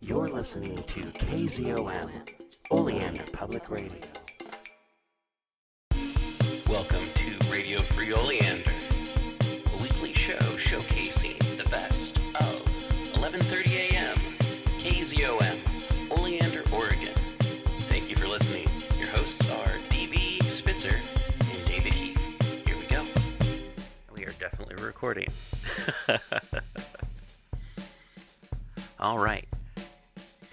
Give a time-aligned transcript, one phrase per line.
[0.00, 2.10] You're listening to KZOM,
[2.70, 3.98] Oleander Public Radio.
[6.68, 8.70] Welcome to Radio Free Oleander,
[9.40, 12.62] a weekly show showcasing the best of
[13.14, 14.18] 11:30 a.m.
[14.82, 15.60] KZOM,
[16.10, 17.14] Oleander, Oregon.
[17.88, 18.68] Thank you for listening.
[18.98, 21.00] Your hosts are DB Spitzer
[21.40, 22.20] and David Heath.
[22.66, 23.06] Here we go.
[24.14, 25.28] We are definitely recording.
[29.00, 29.45] All right.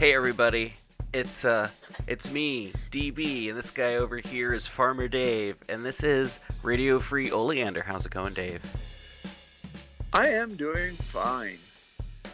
[0.03, 0.73] Hey everybody.
[1.13, 1.69] It's uh
[2.07, 6.99] it's me, DB, and this guy over here is Farmer Dave, and this is Radio
[6.99, 7.81] Free Oleander.
[7.83, 8.61] How's it going, Dave?
[10.11, 11.57] I am doing fine.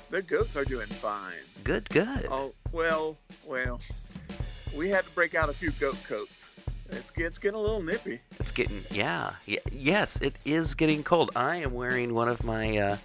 [0.09, 1.43] The goats are doing fine.
[1.63, 2.25] Good, good.
[2.31, 3.79] Oh, well, well,
[4.75, 6.49] we had to break out a few goat coats.
[6.89, 8.19] It's, it's getting a little nippy.
[8.39, 9.33] It's getting yeah,
[9.71, 11.29] yes, it is getting cold.
[11.35, 12.97] I am wearing one of my uh,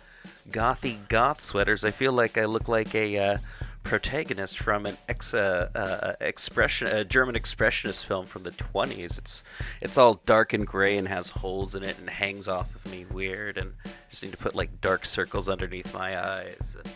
[0.49, 1.85] gothy goth sweaters.
[1.85, 3.37] I feel like I look like a uh,
[3.85, 9.19] protagonist from an ex uh, uh, expression a German expressionist film from the 20s.
[9.19, 9.45] It's
[9.81, 13.05] it's all dark and gray and has holes in it and hangs off of me
[13.13, 13.75] weird and
[14.11, 16.93] just need to put like dark circles underneath my eyes and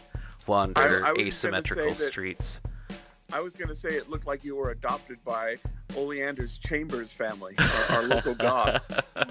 [0.46, 2.58] wander I- I asymmetrical streets.
[3.30, 5.56] I was going to say it looked like you were adopted by
[5.94, 8.88] Oleander's Chambers family, our, our local goths.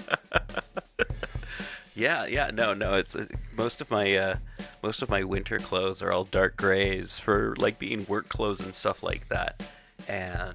[1.98, 2.94] Yeah, yeah, no, no.
[2.94, 4.36] It's uh, most of my uh,
[4.84, 8.72] most of my winter clothes are all dark grays for like being work clothes and
[8.72, 9.68] stuff like that,
[10.06, 10.54] and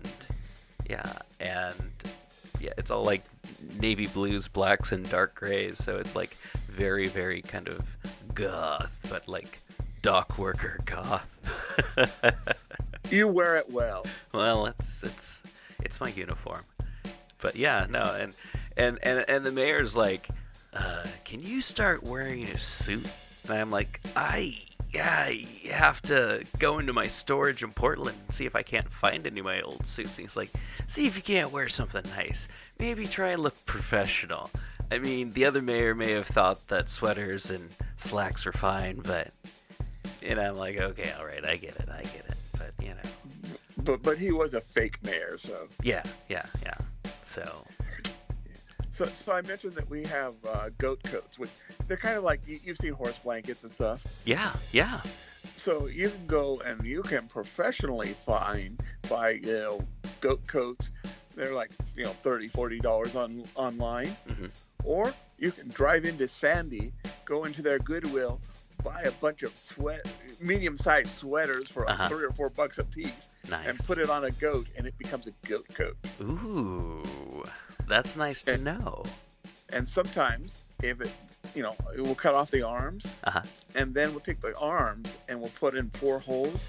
[0.90, 1.76] yeah, and
[2.62, 3.24] yeah, it's all like
[3.78, 5.84] navy blues, blacks, and dark grays.
[5.84, 6.38] So it's like
[6.70, 7.82] very, very kind of
[8.34, 9.60] goth, but like
[10.02, 11.30] dock worker goth.
[13.12, 14.06] You wear it well.
[14.34, 15.42] well, it's it's
[15.84, 16.62] it's my uniform.
[17.42, 18.34] But yeah, no, and
[18.78, 20.30] and and and the mayor's like,
[20.76, 23.08] uh, "Can you start wearing a suit?"
[23.46, 24.58] And I'm like, "I
[24.94, 28.92] yeah, I have to go into my storage in Portland and see if I can't
[28.94, 30.52] find any of my old suits." And he's like,
[30.88, 32.48] "See if you can't wear something nice.
[32.80, 34.50] Maybe try and look professional."
[34.92, 39.31] I mean, the other mayor may have thought that sweaters and slacks were fine, but
[40.22, 42.36] you know, I'm like, okay, all right, I get it, I get it.
[42.53, 43.09] But you know.
[43.84, 46.78] But but he was a fake mayor, so Yeah, yeah, yeah.
[47.26, 47.66] So,
[48.94, 51.50] so so I mentioned that we have uh, goat coats, which
[51.88, 54.02] they're kind of like you, you've seen horse blankets and stuff.
[54.26, 55.02] yeah, yeah.
[55.56, 59.82] So you can go and you can professionally find buy you know
[60.22, 60.92] goat coats.
[61.36, 64.52] They're like you know 30 40 dollars on online, Mhm.
[64.84, 66.94] or you can drive into Sandy,
[67.26, 68.40] go into their Goodwill,
[68.84, 70.06] buy a bunch of sweat
[70.40, 72.08] medium sized sweaters for Uh-huh.
[72.08, 73.66] three or four bucks a piece, Nice.
[73.68, 75.98] and put it on a goat, and it becomes a goat coat.
[76.22, 77.03] Ooh,
[77.88, 79.04] that's nice to And- know.
[79.70, 81.12] And sometimes if it
[81.56, 83.42] you know it will cut off the arms, Uh-huh.
[83.76, 86.68] and then we'll take the arms and we'll put in four holes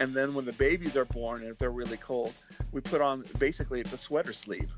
[0.00, 2.32] and then when the babies are born and if they're really cold
[2.72, 4.70] we put on basically it's a sweater sleeve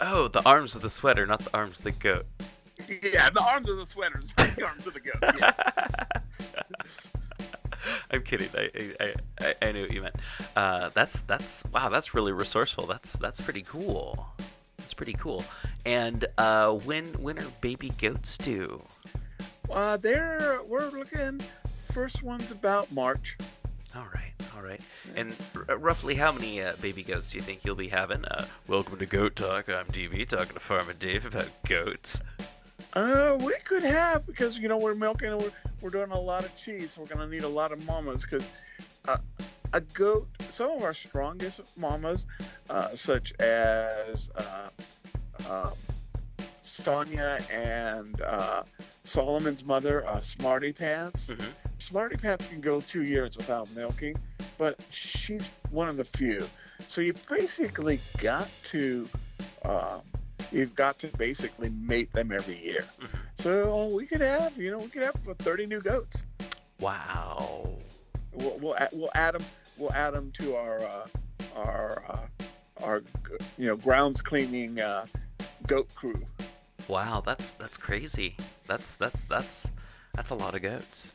[0.00, 2.26] Oh, the arms of the sweater, not the arms of the goat.
[2.88, 5.58] yeah the arms of the sweaters not the arms of the goat yes
[8.10, 8.48] I'm kidding.
[8.56, 10.16] I, I, I, I knew what you meant.
[10.56, 11.88] Uh, that's that's wow.
[11.88, 12.86] That's really resourceful.
[12.86, 14.26] That's that's pretty cool.
[14.98, 15.44] That's pretty cool.
[15.86, 18.82] And uh, when when are baby goats due?
[19.70, 21.40] uh, there we're looking
[21.92, 23.36] first one's about march
[23.94, 24.80] All right, all right.
[25.14, 25.36] And
[25.68, 28.24] r- roughly how many uh, baby goats do you think you'll be having?
[28.24, 29.68] Uh, welcome to Goat Talk.
[29.68, 32.18] I'm DB talking to Farmer Dave about goats.
[32.94, 36.44] uh we could have because you know we're milking and we're, we're doing a lot
[36.44, 38.48] of cheese we're going to need a lot of mamas because
[39.06, 39.18] uh,
[39.72, 42.26] a goat some of our strongest mamas
[42.70, 44.68] uh, such as uh,
[45.50, 45.72] um,
[46.62, 48.62] Sonia and uh,
[49.04, 51.28] Solomon's mother, uh, Smarty Pants.
[51.28, 51.44] Mhm.
[51.78, 54.16] Smarty Pants can go two years without milking,
[54.58, 56.44] but she's one of the few.
[56.88, 59.08] So you basically got to,
[59.64, 60.02] um,
[60.52, 62.84] you've got to basically mate them every year.
[63.00, 63.18] Mhm.
[63.38, 66.22] So we could have, you know, we could have 30 new goats.
[66.80, 67.77] Wow.
[68.38, 69.44] We'll, we'll, we'll add them.
[69.78, 71.06] We'll add them to our uh,
[71.56, 73.02] our uh, our
[73.56, 75.06] you know grounds cleaning uh,
[75.66, 76.20] goat crew.
[76.88, 78.36] Wow, that's that's crazy.
[78.66, 79.62] That's that's that's
[80.18, 81.06] that's a lot of goats.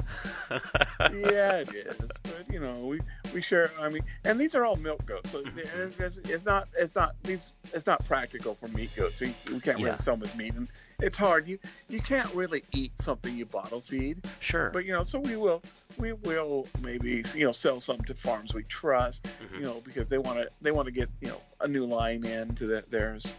[0.50, 1.98] yeah, it is.
[2.24, 3.02] But you know, we
[3.34, 3.70] we share.
[3.82, 7.14] I mean, and these are all milk goats, so it's, it's, it's not it's not
[7.24, 9.20] these it's not practical for meat goats.
[9.20, 9.88] You, we can't Yeah.
[9.88, 10.70] really sell them as meat, and
[11.02, 11.50] it's hard.
[11.50, 11.60] You
[11.90, 14.26] you can't really eat something you bottle feed.
[14.40, 14.70] Sure.
[14.70, 15.62] But you know, so we will
[15.98, 19.24] we will maybe you know sell some to farms we trust.
[19.52, 19.60] Mhm.
[19.60, 22.24] You know, because they want to they want to get you know a new line
[22.26, 23.34] in to the, theirs.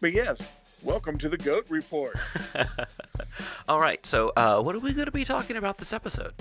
[0.00, 0.40] But yes,
[0.82, 2.16] welcome to the Goat Report.
[3.68, 4.04] All right.
[4.06, 6.34] So, uh, what are we going to be talking about this episode?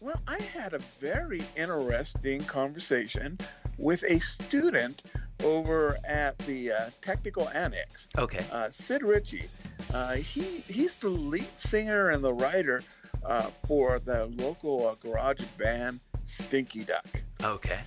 [0.00, 3.38] well, I had a very interesting conversation
[3.78, 5.02] with a student
[5.44, 8.08] over at the uh, Technical Annex.
[8.16, 8.44] Okay.
[8.52, 9.46] Uh, Sid Ritchie.
[9.92, 12.82] Uh, he he's the lead singer and the writer
[13.24, 17.06] uh, for the local uh, garage band Stinky Duck.
[17.42, 17.78] Okay.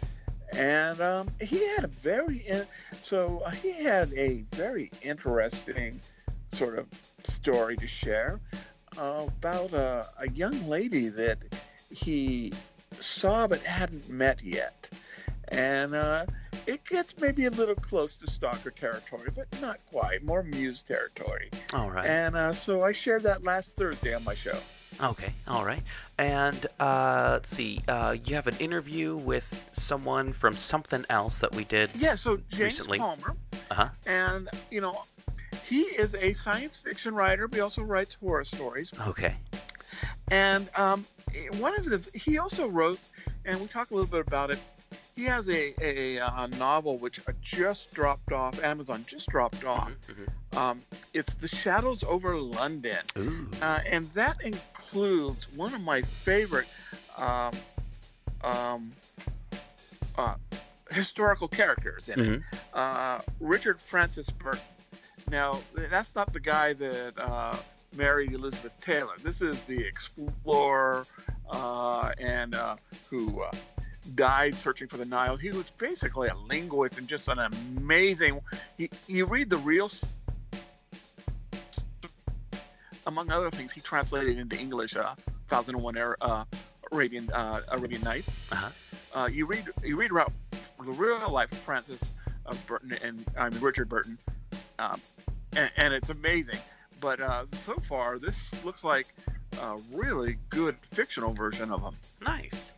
[0.54, 2.66] And um, he had a very in-
[3.02, 6.00] so uh, he had a very interesting
[6.52, 6.88] sort of
[7.24, 8.40] story to share
[8.98, 11.38] uh, about a, a young lady that
[11.90, 12.52] he
[13.00, 14.90] saw but hadn't met yet,
[15.48, 16.26] and uh,
[16.68, 20.24] it gets maybe a little close to stalker territory, but not quite.
[20.24, 21.50] More muse territory.
[21.74, 22.06] All right.
[22.06, 24.58] And uh, so I shared that last Thursday on my show.
[25.02, 25.82] Okay, all right.
[26.18, 31.56] And uh, let's see, uh, you have an interview with someone from something else that
[31.56, 31.90] we did.
[31.96, 32.16] Yeah.
[32.16, 32.98] So James Recently.
[33.00, 33.36] Palmer.
[33.70, 33.90] Uh huh.
[34.06, 35.02] and you know
[35.66, 39.34] he is a science fiction writer but he also writes horror stories Okay.
[40.30, 41.06] and um,
[41.60, 43.00] one of the he also wrote
[43.46, 44.60] and we talked a little bit about it
[45.22, 50.58] he has a, a, a novel which just dropped off amazon just dropped off Mhm,
[50.58, 50.82] um,
[51.14, 52.98] it's the shadows over london.
[53.62, 56.66] Uh, and that includes one of my favorite
[57.18, 57.52] um,
[58.44, 58.92] um,
[60.18, 60.34] uh,
[60.90, 62.44] historical characters in it Mhm.
[62.74, 64.62] uh, Richard Francis Burton.
[65.30, 67.56] Now, that's not the guy that uh,
[67.96, 69.14] married Elizabeth Taylor.
[69.22, 71.06] This is the explorer
[71.50, 72.76] uh, and uh,
[73.10, 73.44] who
[74.16, 75.36] died searching for the Nile.
[75.36, 78.42] He was basically a linguist and just an amazing.
[78.78, 79.90] He, you read the real.
[83.08, 85.16] Among other things, he translated into English uh,
[85.48, 86.44] "Thousand and One Ar- uh,
[86.92, 88.70] Arabian uh, Arabian Nights." Uh-huh.
[89.14, 90.32] Uh, you read you read about
[90.84, 92.02] the real life of Francis
[92.46, 94.18] uh, Burton and I mean Richard Burton,
[94.80, 95.00] um,
[95.56, 96.60] and, and it's amazing.
[97.00, 99.08] But uh, so far, this looks like
[99.60, 101.96] a really good fictional version of him.
[102.22, 102.72] Nice.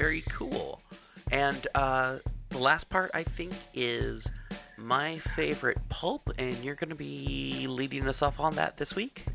[0.00, 0.80] Very cool.
[1.30, 4.26] And uh, the last part, I think, is
[4.78, 9.26] my favorite pulp, and you're going to be leading us off on that this week.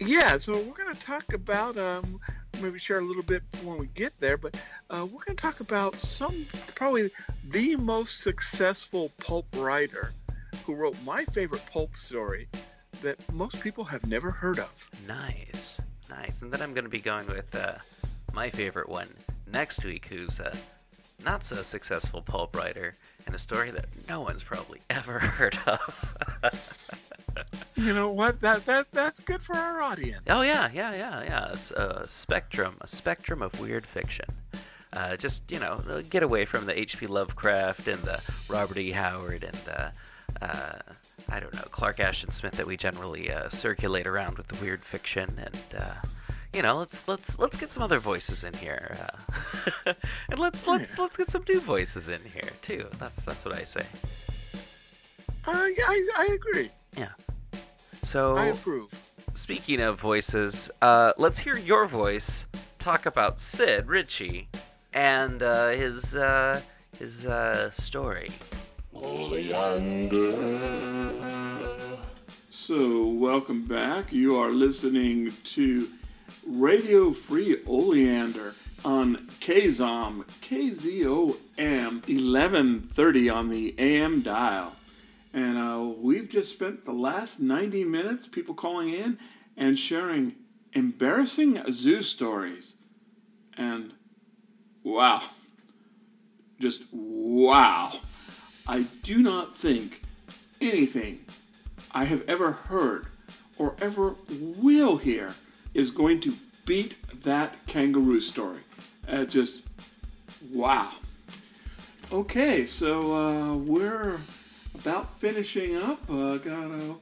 [0.00, 2.18] Yeah, so we're going to talk about um,
[2.60, 4.60] maybe share a little bit when we get there, but
[4.90, 7.08] uh, we're going to talk about some probably
[7.50, 10.12] the most successful pulp writer
[10.66, 12.48] who wrote my favorite pulp story
[13.02, 14.90] that most people have never heard of.
[15.06, 15.78] Nice.
[16.10, 16.42] Nice.
[16.42, 17.74] And then I'm going to be going with uh,
[18.32, 19.06] my favorite one
[19.52, 20.56] next week, who's a
[21.24, 22.94] not so successful pulp writer,
[23.26, 26.16] and a story that no one's probably ever heard of.
[27.76, 28.40] You know what?
[28.40, 30.22] That that that's good for our audience.
[30.28, 31.48] Oh yeah, yeah, yeah, yeah.
[31.52, 34.26] It's a spectrum, a spectrum of weird fiction.
[34.92, 37.06] Uh, just you know, get away from the H.P.
[37.06, 38.90] Lovecraft and the Robert E.
[38.90, 39.92] Howard and the
[40.42, 40.78] uh,
[41.28, 44.84] I don't know Clark Ashton Smith that we generally uh, circulate around with the weird
[44.84, 45.94] fiction, and uh,
[46.52, 48.96] you know, let's let's let's get some other voices in here,
[49.86, 49.94] uh,
[50.28, 52.86] and let's let's let's get some new voices in here too.
[52.98, 53.86] That's that's what I say.
[55.46, 56.70] Uh, yeah, I, I agree.
[56.96, 57.08] Yeah.
[58.04, 58.90] So I approve.
[59.34, 62.44] Speaking of voices, uh, let's hear your voice
[62.78, 64.48] talk about Sid Ritchie
[64.92, 66.60] and uh, his uh,
[66.98, 68.30] his uh, story.
[72.50, 74.12] So, welcome back.
[74.12, 75.88] You are listening to
[76.46, 84.74] Radio Free Oleander on KZOM, KZOM 1130 on the AM dial.
[85.32, 89.18] And uh, we've just spent the last 90 minutes, people calling in
[89.56, 90.34] and sharing
[90.72, 92.74] embarrassing zoo stories.
[93.56, 93.92] And
[94.82, 95.22] wow,
[96.60, 98.00] just wow.
[98.66, 100.02] I do not think
[100.60, 101.24] anything
[101.92, 103.06] I have ever heard
[103.58, 105.34] or ever will hear
[105.74, 108.60] is going to beat that kangaroo story.
[109.08, 109.58] Uh, just
[110.52, 110.92] wow.
[112.12, 114.20] Okay, so uh, we're
[114.74, 115.98] about finishing up.
[116.10, 116.94] Uh, got a,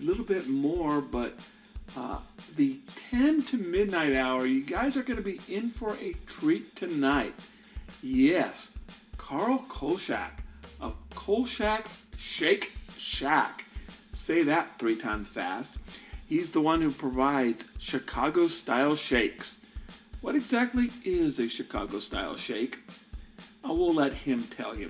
[0.00, 1.34] little bit more, but
[1.96, 2.16] uh,
[2.56, 2.78] the
[3.10, 7.34] 10 to midnight hour, you guys are going to be in for a treat tonight.
[8.02, 8.70] Yes,
[9.18, 10.42] Carl Kolchak
[10.80, 13.64] of Kolchak Shake Shack.
[14.12, 15.76] Say that three times fast.
[16.32, 19.58] He's the one who provides Chicago style shakes.
[20.22, 22.78] What exactly is a Chicago style shake?
[23.62, 24.88] I will let him tell you.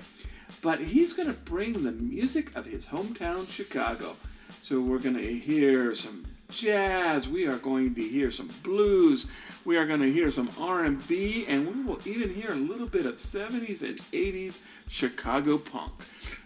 [0.61, 4.15] But he's going to bring the music of his hometown, Chicago.
[4.61, 7.27] So we're going to hear some jazz.
[7.27, 9.27] We are going to hear some blues.
[9.65, 13.05] We are going to hear some R&B, and we will even hear a little bit
[13.05, 15.91] of 70s and 80s Chicago punk.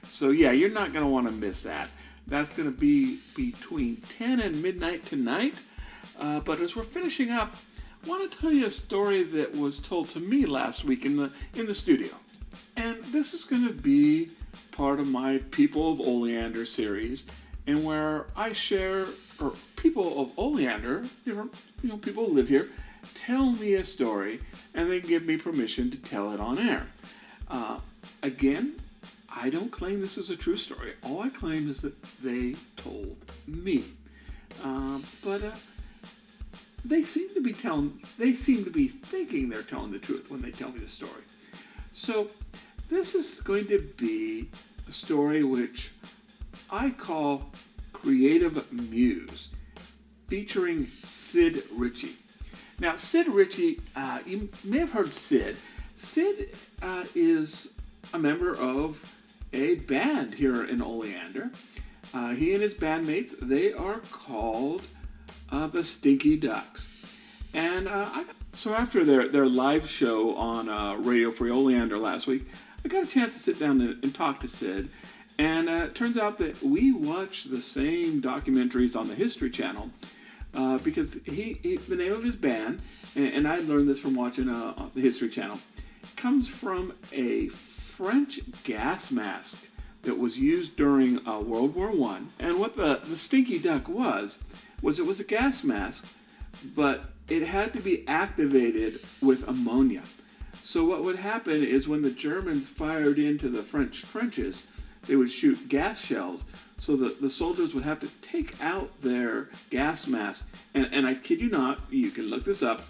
[0.06, 1.88] So yeah, you're not going to want to miss that.
[2.28, 5.56] That's going to be between 10 and midnight tonight.
[6.20, 7.56] Uh, but as we're finishing up,
[8.04, 11.18] I want to tell you a story that was told to me last week in
[11.18, 12.10] the in the studio,
[12.76, 14.30] and this is going to be
[14.72, 17.26] part of my People of Oleander series,
[17.66, 19.08] and where I share
[19.40, 21.50] or people of Oleander, you know,
[21.82, 22.70] you know, people who live here,
[23.14, 24.40] tell me a story,
[24.74, 26.88] and they give me permission to tell it on air.
[27.50, 27.80] Uh,
[28.24, 28.76] again,
[29.40, 30.94] I don't claim this is a true story.
[31.04, 33.84] All I claim is that they told me.
[34.64, 35.52] Um, but uh,
[36.84, 40.42] they seem to be telling, they seem to be thinking they're telling the truth when
[40.42, 41.22] they tell me the story.
[41.94, 42.30] So
[42.90, 44.50] this is going to be
[44.90, 45.92] a story which
[46.72, 47.52] I call
[47.94, 49.50] Creative Muse,
[50.30, 52.16] featuring Sid Ritchie.
[52.80, 55.58] Now, Sid Ritchie, uh, you may have heard Sid.
[55.96, 57.70] Sid uh, is
[58.14, 59.17] a member of
[59.54, 61.52] a band here in Oleander.
[62.14, 64.82] Uh, he and his bandmates, they are called
[65.52, 66.90] uh, the Stinky Ducks.
[67.54, 72.28] And uh, I, so after their, their live show on uh, Radio Free Oleander last
[72.28, 72.48] week,
[72.84, 74.90] I got a chance to sit down and, talk to Sid.
[75.40, 79.90] And uh, it turns out that we watch the same documentaries on the History Channel
[80.56, 82.82] uh, because he, he, the name of his band,
[83.16, 85.60] and, and I learned this from watching the History Channel,
[86.16, 87.50] comes from a
[87.98, 89.66] French gas mask
[90.04, 92.30] that was used during uh, World War One.
[92.38, 94.38] And what the, the Stinky Duck was,
[94.84, 96.06] was it was a gas mask,
[96.76, 100.04] but it had to be activated with ammonia.
[100.64, 104.68] So what would happen is when the Germans fired into the French trenches,
[105.08, 106.44] they would shoot gas shells
[106.80, 110.48] so that the soldiers would have to take out their gas mask.
[110.76, 112.84] And, and I kid you not, you can look this up,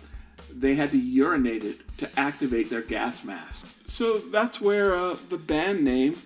[0.54, 3.68] they had to urinate it to activate their gas mask.
[3.86, 6.18] So that's where uh, the band name,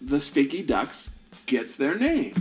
[0.00, 1.10] the Stinky Ducks,
[1.46, 2.34] gets their name.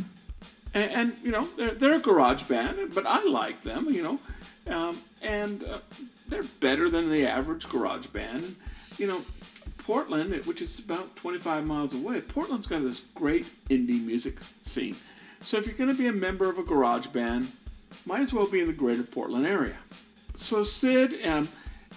[0.73, 4.19] And, and, you know, they're, they're a garage band, but I like them, you know.
[4.67, 5.79] Um, and uh,
[6.27, 8.55] they're better than the average garage band.
[8.97, 9.21] You know,
[9.77, 14.95] Portland, which is about 25 miles away, Portland's got this great indie music scene.
[15.41, 17.51] So if you're going to be a member of a garage band,
[18.05, 19.77] might as well be in the greater Portland area.
[20.35, 21.47] So Sid and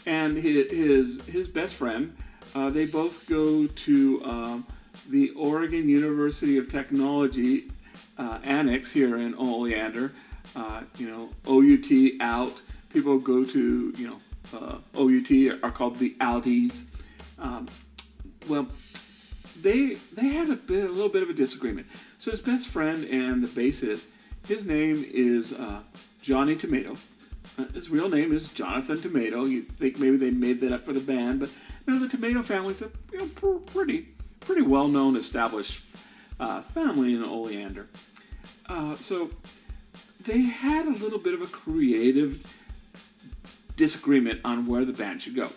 [0.07, 2.17] and his his, best friend,
[2.55, 4.67] uh, they both go to um,
[5.09, 7.71] the Oregon University of Technology
[8.17, 10.13] uh, annex here in Oleander.
[10.57, 12.61] Uh, you know, OUT out.
[12.93, 14.21] People go to you know
[14.55, 16.83] uh, OUT are called the Outies.
[17.39, 17.69] Um,
[18.49, 18.69] well,
[19.61, 21.87] they they had a, bit, a little bit of a disagreement.
[22.19, 24.05] So his best friend and the bassist,
[24.47, 25.81] his name is uh,
[26.23, 26.97] Johnny Tomato.
[27.75, 29.45] His real name is Jonathan Tomato.
[29.45, 31.51] You think maybe they made that up for the band, but
[31.87, 34.09] know the Tomato family's a you know, pr- pretty
[34.41, 35.83] pretty well known established
[36.39, 37.89] uh, family in Oleander.
[38.67, 39.31] Uh, so
[40.25, 42.55] they had a little bit of a creative
[43.77, 45.49] disagreement on where the band should go.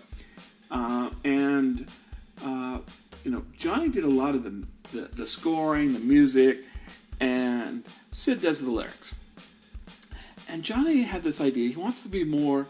[0.69, 1.87] Uh, and
[2.43, 2.79] uh,
[3.23, 6.59] you know, Johnny did a lot of the, the, the scoring, the music,
[7.19, 9.13] and Sid does the lyrics.
[10.51, 11.69] And Johnny had this idea.
[11.69, 12.67] He wants to be more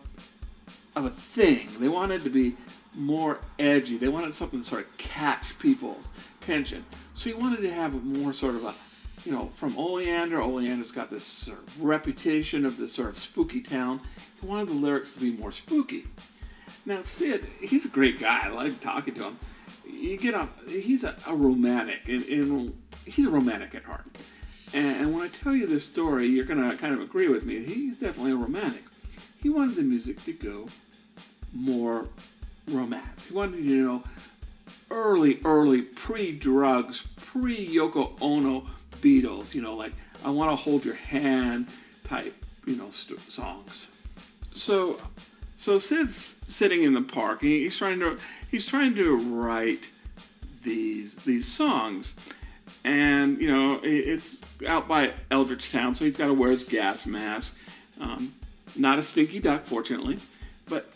[0.95, 1.67] of a thing.
[1.79, 2.55] They wanted to be
[2.93, 3.97] more edgy.
[3.97, 6.09] They wanted something to sort of catch people's
[6.39, 6.85] attention.
[7.15, 8.75] So he wanted to have a more sort of a,
[9.25, 10.39] you know, from Oleander.
[10.39, 14.00] Oleander's got this sort of reputation of this sort of spooky town.
[14.39, 16.05] He wanted the lyrics to be more spooky.
[16.85, 18.41] Now Sid, he's a great guy.
[18.43, 19.39] I like talking to him.
[19.89, 20.55] You get up.
[20.69, 24.05] He's a, a romantic, and, and, he's a romantic at heart.
[24.73, 27.63] And, and when I tell you this story, you're gonna kind of agree with me.
[27.63, 28.83] He's definitely a romantic.
[29.41, 30.67] He wanted the music to go
[31.53, 32.07] more
[32.67, 33.27] romance.
[33.27, 34.03] He wanted you know
[34.89, 38.65] early, early pre-drugs, pre-Yoko Ono
[39.01, 39.53] Beatles.
[39.53, 41.67] You know, like I want to hold your hand
[42.03, 42.35] type,
[42.65, 43.87] you know, st- songs.
[44.53, 44.99] So
[45.57, 47.43] so Sid's sitting in the park.
[47.43, 48.17] And he's trying to
[48.49, 49.81] he's trying to write
[50.63, 52.15] these these songs,
[52.83, 57.55] and you know it's out by Eldridgetown, so he's got to wear his gas mask.
[58.00, 58.33] Um,
[58.75, 60.17] not a stinky duck, fortunately,
[60.67, 60.89] but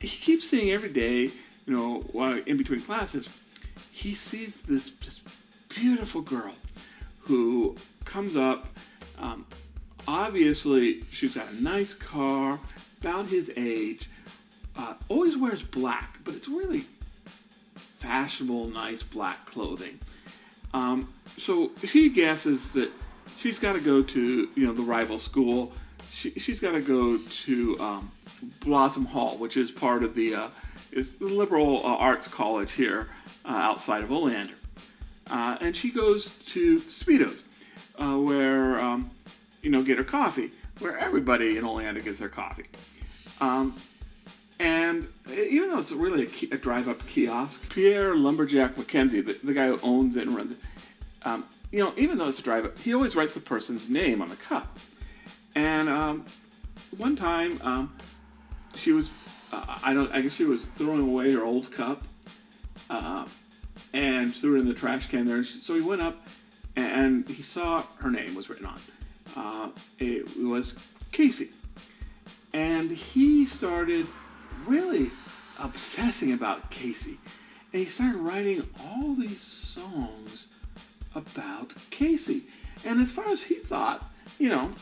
[0.00, 1.30] he keeps seeing every day.
[1.66, 3.28] You know, while in between classes,
[3.92, 4.90] he sees this
[5.68, 6.54] beautiful girl
[7.20, 8.66] who comes up.
[9.18, 9.46] Um,
[10.08, 12.58] obviously, she's got a nice car,
[13.00, 14.08] about his age,
[14.76, 16.84] uh, always wears black, but it's really
[17.98, 19.98] fashionable, nice black clothing.
[20.72, 22.90] Um, so he guesses that
[23.36, 25.72] she's got to go to you know the rival school.
[26.10, 28.10] She, she's got to go to um,
[28.60, 30.48] Blossom Hall, which is part of the uh,
[30.92, 33.08] is the liberal uh, arts college here
[33.44, 34.54] uh, outside of Oleander.
[35.30, 37.42] Uh, and she goes to Speedos,
[37.98, 39.10] uh, where um,
[39.62, 42.66] you know get her coffee, where everybody in Oleander gets their coffee.
[43.40, 43.74] Um,
[44.60, 49.68] And even though it's really a, a drive-up kiosk, Pierre Lumberjack McKenzie, the, the guy
[49.68, 50.58] who owns it and runs it,
[51.22, 54.28] um, you know, even though it's a drive-up, he always writes the person's name on
[54.28, 54.78] the cup.
[55.54, 56.26] And um,
[56.98, 57.96] one time, um,
[58.74, 59.08] she was,
[59.50, 62.02] uh, I don't, I guess she was throwing away her old cup,
[62.90, 63.26] uh,
[63.94, 65.42] and threw it in the trash can there.
[65.42, 66.28] So he went up,
[66.76, 68.80] and he saw her name was written on.
[69.34, 70.76] Uh, it was
[71.12, 71.48] Casey,
[72.52, 74.06] and he started
[74.66, 75.10] really
[75.58, 77.18] obsessing about Casey.
[77.72, 80.46] And he started writing all these songs
[81.14, 82.44] about Casey.
[82.84, 84.72] And as far as he thought, you know,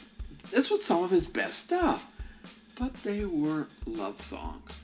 [0.50, 2.11] this was some of his best stuff.
[2.78, 4.80] But they were love songs.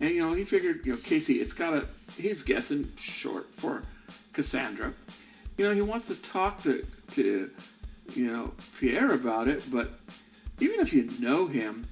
[0.00, 3.82] And, you know, he figured, you know, Casey, it's got a, he's guessing short for
[4.32, 4.92] Cassandra.
[5.58, 7.50] You know, he wants to talk to, to
[8.14, 9.92] you know, Pierre about it, but
[10.60, 11.86] even if you know him,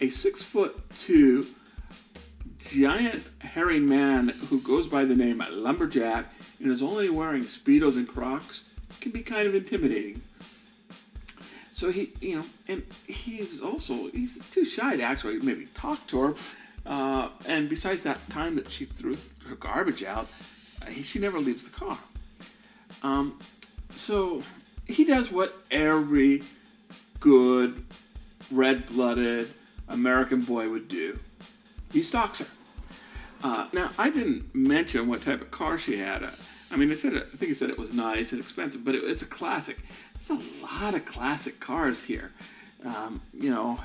[0.00, 1.46] a six foot two
[2.70, 6.26] giant hairy man who goes by the name Lumberjack
[6.60, 8.64] and is only wearing Speedos and Crocs
[9.00, 10.22] can be kind of intimidating.
[11.72, 16.20] So he, you know, and he's also, he's too shy to actually maybe talk to
[16.20, 16.34] her.
[16.86, 19.16] Uh, and besides that time that she threw
[19.48, 20.28] her garbage out,
[20.82, 21.98] uh, he, she never leaves the car.
[23.02, 23.38] Um,
[23.90, 24.42] so
[24.86, 26.42] he does what every
[27.20, 27.84] good,
[28.50, 29.48] red blooded
[29.88, 31.18] American boy would do
[31.94, 32.46] he stalks her.
[33.44, 36.24] Uh, now, I didn't mention what type of car she had.
[36.24, 36.30] Uh,
[36.72, 38.96] I mean, it said it, I think it said it was nice and expensive, but
[38.96, 39.78] it, it's a classic.
[40.26, 42.32] There's a lot of classic cars here.
[42.84, 43.78] Um, you know,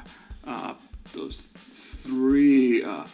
[0.46, 0.74] uh,
[1.14, 3.06] those three uh,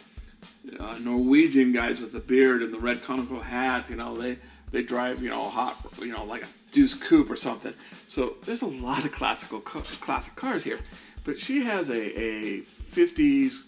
[0.80, 3.90] uh, Norwegian guys with the beard and the red conical hats.
[3.90, 4.38] You know, they
[4.70, 7.74] they drive you know hot you know like a Deuce Coupe or something.
[8.08, 10.78] So there's a lot of classical classic cars here,
[11.24, 12.62] but she has a a
[12.94, 13.64] 50s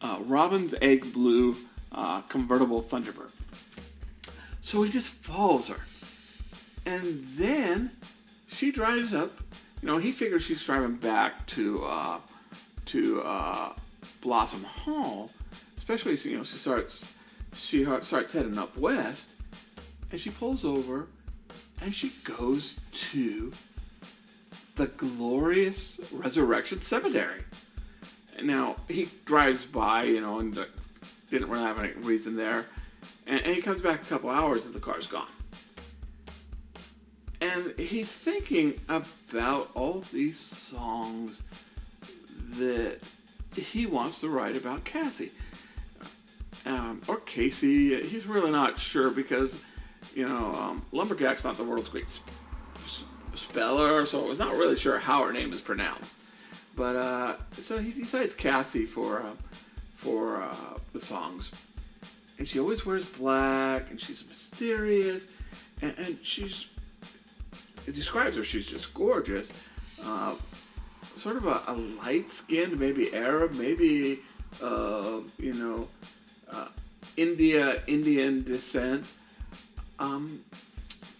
[0.00, 1.56] uh, Robin's Egg Blue
[1.92, 3.30] uh, convertible Thunderbird.
[4.62, 5.80] So he just follows her.
[6.84, 7.90] And then
[8.48, 9.32] she drives up.
[9.82, 12.18] You know, he figures she's driving back to uh,
[12.86, 13.72] to uh,
[14.20, 15.30] Blossom Hall,
[15.78, 17.12] especially you know she starts
[17.54, 19.30] she starts heading up west,
[20.10, 21.06] and she pulls over,
[21.80, 22.76] and she goes
[23.10, 23.52] to
[24.76, 27.44] the glorious Resurrection Cemetery.
[28.42, 30.68] Now he drives by, you know, and the,
[31.30, 32.66] didn't really have any reason there,
[33.26, 35.28] and, and he comes back a couple hours and the car's gone.
[37.40, 41.42] And he's thinking about all these songs
[42.52, 42.98] that
[43.54, 45.32] he wants to write about Cassie.
[46.64, 48.02] Um, or Casey.
[48.02, 49.62] He's really not sure because,
[50.14, 52.26] you know, um, Lumberjack's not the world's great sp-
[53.36, 56.16] speller, so he's not really sure how her name is pronounced.
[56.76, 59.32] But uh, so he decides Cassie for uh,
[59.96, 61.50] for uh, the songs,
[62.38, 65.26] and she always wears black, and she's mysterious,
[65.80, 66.66] and, and she's
[67.86, 68.44] it describes her.
[68.44, 69.48] She's just gorgeous,
[70.04, 70.34] uh,
[71.16, 74.20] sort of a, a light-skinned, maybe Arab, maybe
[74.62, 75.88] uh, you know
[76.52, 76.68] uh,
[77.16, 79.06] India Indian descent.
[79.98, 80.44] Um,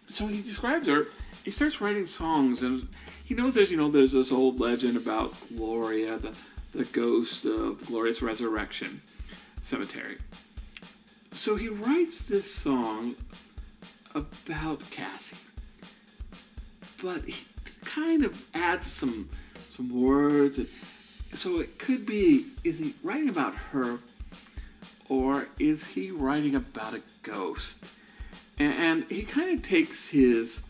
[0.07, 1.07] so he describes her.
[1.45, 2.89] He starts writing songs and
[3.27, 6.33] he knows there's you know there's this old legend about Gloria, the
[6.73, 9.03] the ghost of Gloria's resurrection
[9.63, 10.19] cemetery.
[11.33, 13.17] So he writes this song
[14.15, 15.37] about Cassie,
[17.03, 17.45] but he
[17.85, 19.29] kind of adds some
[19.73, 20.59] some words.
[20.59, 20.69] And,
[21.35, 23.99] so it could be: is he writing about her,
[25.09, 27.85] or is he writing about a ghost?
[28.57, 30.61] And, and he kind of takes his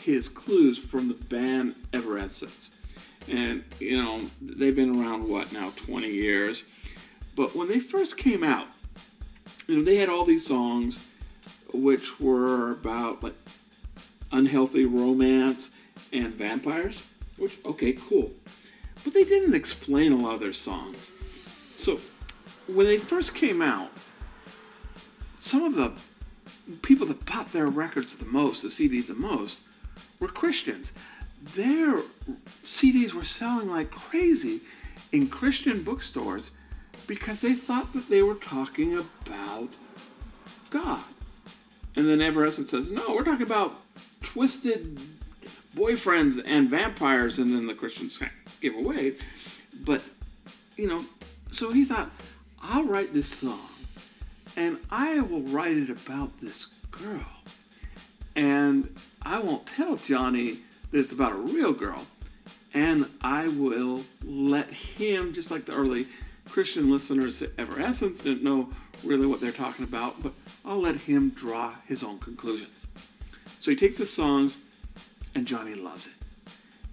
[0.00, 2.70] his clues from the band Evanescence.
[3.28, 6.62] And, you know, they've been around, what, now, 20 years.
[7.36, 8.66] But when they first came out,
[9.66, 11.06] you know, they had all these songs
[11.72, 13.34] which were about, like,
[14.32, 15.70] unhealthy romance
[16.12, 17.04] and vampires,
[17.36, 18.32] which, okay, cool.
[19.04, 21.10] But they didn't explain a lot of their songs.
[21.76, 22.00] So,
[22.66, 23.90] when they first came out,
[25.40, 25.92] some of the
[26.82, 29.58] people that bought their records the most, the CDs the most,
[30.20, 30.92] were Christians.
[31.42, 31.98] Their
[32.64, 34.60] CDs were selling like crazy
[35.10, 36.50] in Christian bookstores
[37.06, 39.68] because they thought that they were talking about
[40.68, 41.02] God.
[41.96, 43.80] And then Evanescence says, no, we're talking about
[44.22, 45.00] twisted
[45.74, 48.20] boyfriends and vampires, and then the Christians
[48.60, 49.14] give away.
[49.82, 50.04] But,
[50.76, 51.04] you know,
[51.50, 52.10] so he thought,
[52.62, 53.68] I'll write this song,
[54.56, 57.26] and I will write it about this girl
[58.36, 60.58] and I won't tell Johnny
[60.90, 62.06] that it's about a real girl.
[62.72, 66.06] And I will let him, just like the early
[66.48, 68.70] Christian listeners at Evanescence didn't know
[69.04, 70.32] really what they're talking about, but
[70.64, 72.70] I'll let him draw his own conclusions.
[73.60, 74.56] So he takes the songs,
[75.34, 76.12] and Johnny loves it.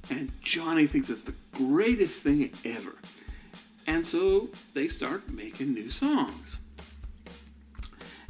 [0.10, 2.96] And Johnny thinks it's the greatest thing ever.
[3.88, 6.58] And so they start making new songs.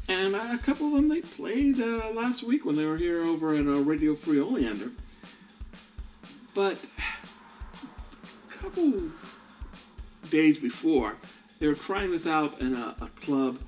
[0.07, 3.53] And a couple of them they played uh, last week when they were here over
[3.55, 4.91] at uh, Radio Free Oleander.
[6.53, 6.79] But
[8.49, 9.01] a couple
[10.29, 11.15] days before,
[11.59, 13.59] they were trying this out in a, a club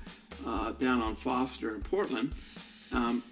[0.46, 2.32] uh, down on Foster in Portland.
[2.92, 3.22] Um,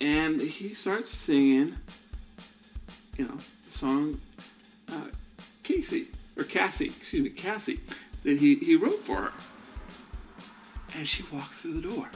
[0.00, 1.76] and he starts singing,
[3.16, 3.36] you know,
[3.70, 4.20] the song
[4.88, 5.06] uh,
[5.62, 7.80] Casey, or Cassie, excuse me, Cassie,
[8.24, 9.32] that he, he wrote for her.
[10.96, 12.08] And she walks through the door.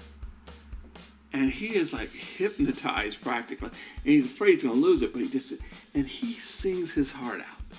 [1.33, 3.69] And he is like hypnotized practically.
[3.69, 5.53] And he's afraid he's going to lose it, but he just,
[5.95, 7.79] and he sings his heart out.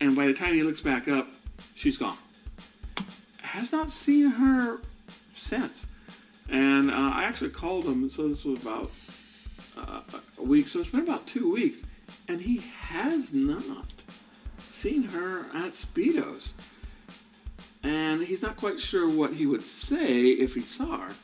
[0.00, 1.28] And by the time he looks back up,
[1.74, 2.16] she's gone.
[3.40, 4.80] Has not seen her
[5.34, 5.86] since.
[6.48, 8.90] And uh, I actually called him, so this was about
[9.76, 10.00] uh,
[10.38, 11.82] a week, so it's been about two weeks,
[12.28, 13.86] and he has not
[14.58, 16.50] seen her at Speedos.
[17.82, 21.14] And he's not quite sure what he would say if he saw her.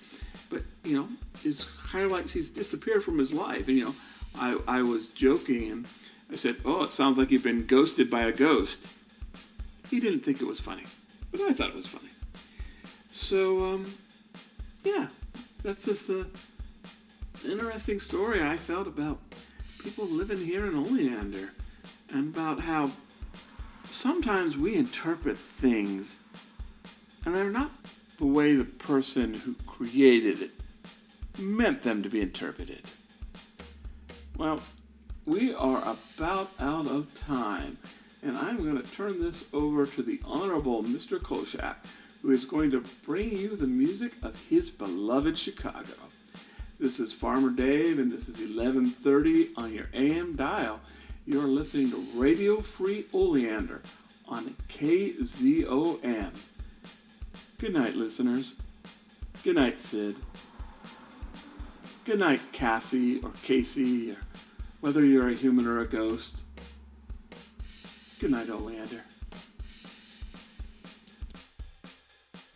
[0.50, 1.08] But, you know,
[1.44, 3.68] it's kind of like she's disappeared from his life.
[3.68, 3.94] And, you know,
[4.34, 5.86] I, I was joking and
[6.30, 8.80] I said, Oh, it sounds like you've been ghosted by a ghost.
[9.88, 10.84] He didn't think it was funny,
[11.30, 12.10] but I thought it was funny.
[13.12, 13.92] So, um,
[14.84, 15.08] yeah,
[15.62, 16.26] that's just a
[17.46, 19.18] interesting story I felt about
[19.78, 21.52] people living here in Oleander
[22.10, 22.90] and about how
[23.84, 26.18] sometimes we interpret things
[27.28, 27.70] and they're not
[28.16, 30.50] the way the person who created it
[31.38, 32.80] meant them to be interpreted.
[34.38, 34.60] Well,
[35.26, 37.76] we are about out of time,
[38.22, 41.22] and I'm going to turn this over to the Honorable Mr.
[41.22, 41.84] Kolchak
[42.22, 45.92] who is going to bring you the music of his beloved Chicago.
[46.80, 50.80] This is Farmer Dave, and this is 1130 on your AM dial.
[51.26, 53.82] You're listening to Radio Free Oleander
[54.26, 56.30] on KZOM.
[57.58, 58.54] Good night, listeners.
[59.42, 60.14] Good night, Sid.
[62.04, 64.16] Good night, Cassie or Casey, or
[64.80, 66.36] whether you're a human or a ghost.
[68.20, 69.02] Good night, Oleander.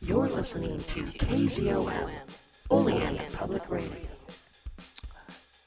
[0.01, 2.11] You're listening to KZOM,
[2.71, 4.07] Oleander Public Radio.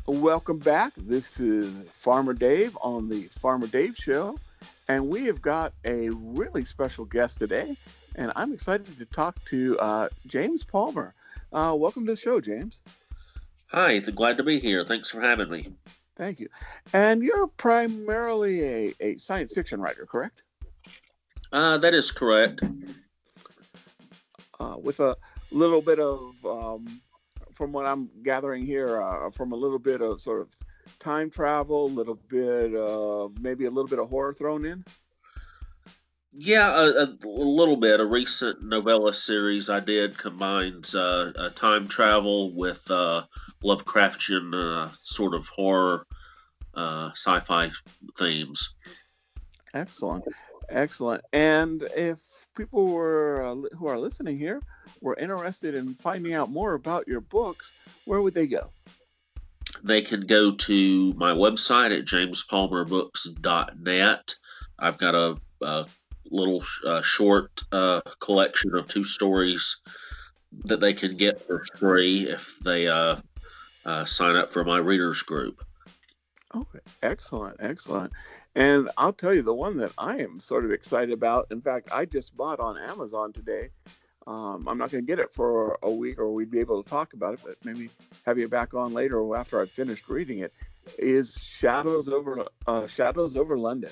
[0.05, 0.93] Welcome back.
[0.95, 4.37] This is Farmer Dave on the Farmer Dave Show,
[4.87, 7.75] and we have got a really special guest today,
[8.15, 11.13] and I'm excited to talk to uh, James Palmer.
[11.51, 12.81] Uh, welcome to the show, James.
[13.67, 14.83] Hi, glad to be here.
[14.83, 15.67] Thanks for having me.
[16.15, 16.47] Thank you.
[16.93, 20.43] And you're primarily a, a science fiction writer, correct?
[21.51, 22.61] Uh, that is correct
[24.59, 25.17] uh, with a
[25.51, 27.01] little bit of, um,
[27.53, 30.49] from what I'm gathering here, uh, from a little bit of sort of
[30.99, 34.85] time travel, a little bit, uh, maybe a little bit of horror thrown in.
[36.37, 38.01] Yeah, a, a, little bit.
[38.01, 43.23] A recent novella series I did combines uh, time travel with uh,
[43.63, 46.05] Lovecraftian uh, sort of horror,
[46.73, 47.71] uh, sci-fi
[48.17, 48.73] themes.
[49.73, 50.25] Excellent,
[50.67, 51.23] excellent.
[51.31, 52.19] And if
[52.55, 54.61] people were uh, who are listening here
[54.99, 57.71] were interested in finding out more about your books,
[58.03, 58.71] where would they go?
[59.83, 64.35] They can go to my website at jamespalmerbooks.net.
[64.77, 65.85] I've got a, a
[66.35, 69.77] little uh, short uh, collection of two stories
[70.65, 73.17] that they can get for free if they uh,
[73.85, 75.63] uh, sign up for my readers group.
[76.55, 78.13] Okay, excellent, excellent.
[78.55, 81.47] And I'll tell you the one that I am sort of excited about.
[81.51, 83.69] In fact, I just bought on Amazon today.
[84.27, 86.89] Um, I'm not going to get it for a week, or we'd be able to
[86.89, 87.89] talk about it, but maybe
[88.25, 90.53] have you back on later or after I've finished reading it.
[90.97, 93.91] Is Shadows over uh, Shadows over London?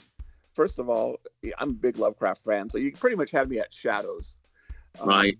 [0.53, 1.17] First of all,
[1.57, 4.37] I'm a big Lovecraft fan, so you pretty much had me at Shadows.
[4.99, 5.39] Um, right.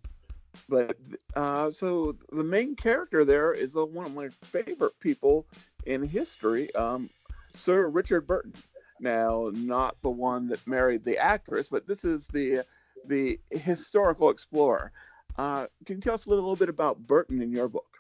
[0.70, 0.98] But
[1.36, 5.46] uh, so the main character there is the one of my favorite people
[5.86, 7.10] in history, um,
[7.54, 8.54] Sir Richard Burton.
[9.00, 12.64] Now, not the one that married the actress, but this is the
[13.06, 14.92] the historical explorer.
[15.38, 17.98] Uh, can you tell us a little, little bit about Burton in your book?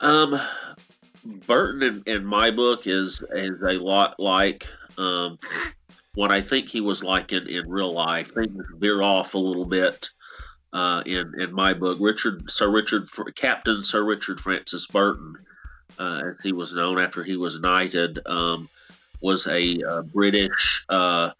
[0.00, 0.40] Um,
[1.24, 5.38] Burton in, in my book is is a lot like um,
[6.14, 8.32] what I think he was like in, in real life.
[8.32, 10.10] Things veer off a little bit
[10.72, 11.98] uh, in in my book.
[12.00, 15.34] Richard Sir Richard Captain Sir Richard Francis Burton,
[15.98, 18.20] uh, as he was known after he was knighted.
[18.26, 18.68] Um,
[19.20, 20.84] was a uh, British.
[20.88, 21.30] Uh,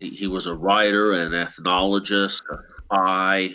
[0.00, 3.54] he, he was a writer, an ethnologist, a spy,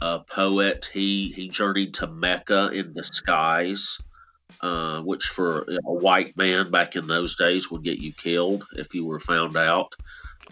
[0.00, 0.88] a poet.
[0.92, 3.98] He he journeyed to Mecca in disguise,
[4.60, 8.94] uh, which for a white man back in those days would get you killed if
[8.94, 9.94] you were found out.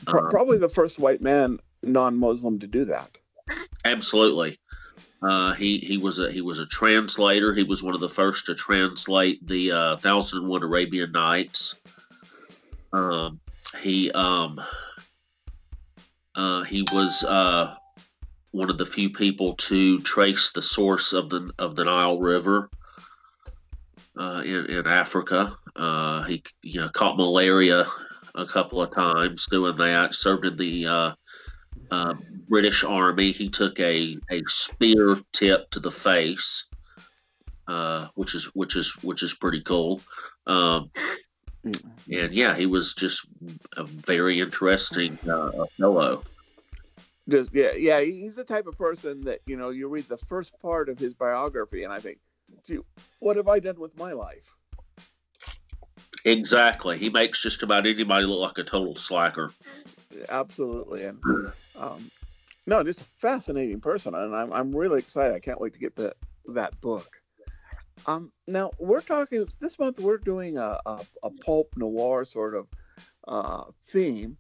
[0.06, 3.10] Pro- Um, probably the first white man, non-Muslim, to do that.
[3.84, 4.58] Absolutely.
[5.22, 7.54] Uh, he he was a he was a translator.
[7.54, 11.76] He was one of the first to translate the uh, Thousand and One Arabian Nights.
[12.92, 13.40] Um,
[13.80, 14.60] he um,
[16.34, 17.74] uh, he was uh,
[18.50, 22.68] one of the few people to trace the source of the of the Nile River
[24.16, 25.56] uh, in in Africa.
[25.74, 27.86] Uh, he you know caught malaria
[28.34, 30.14] a couple of times doing that.
[30.14, 31.12] Served in the uh,
[31.90, 32.14] uh,
[32.48, 33.32] British Army.
[33.32, 36.68] He took a, a spear tip to the face,
[37.68, 40.00] uh, which is which is which is pretty cool.
[40.46, 40.90] Um,
[41.64, 43.26] and yeah, he was just
[43.76, 46.22] a very interesting uh, fellow.
[47.28, 48.00] Just yeah, yeah.
[48.00, 51.12] He's the type of person that you know you read the first part of his
[51.14, 52.18] biography, and I think,
[52.66, 52.78] gee,
[53.20, 54.54] what have I done with my life?
[56.24, 59.52] Exactly, he makes just about anybody look like a total slacker.
[60.28, 61.18] Absolutely, and
[61.76, 62.10] um,
[62.66, 65.34] no, just a fascinating person, and I'm I'm really excited.
[65.34, 66.14] I can't wait to get that
[66.48, 67.08] that book.
[68.06, 70.00] Um, now we're talking this month.
[70.00, 72.66] We're doing a a, a pulp noir sort of
[73.28, 74.36] uh, theme.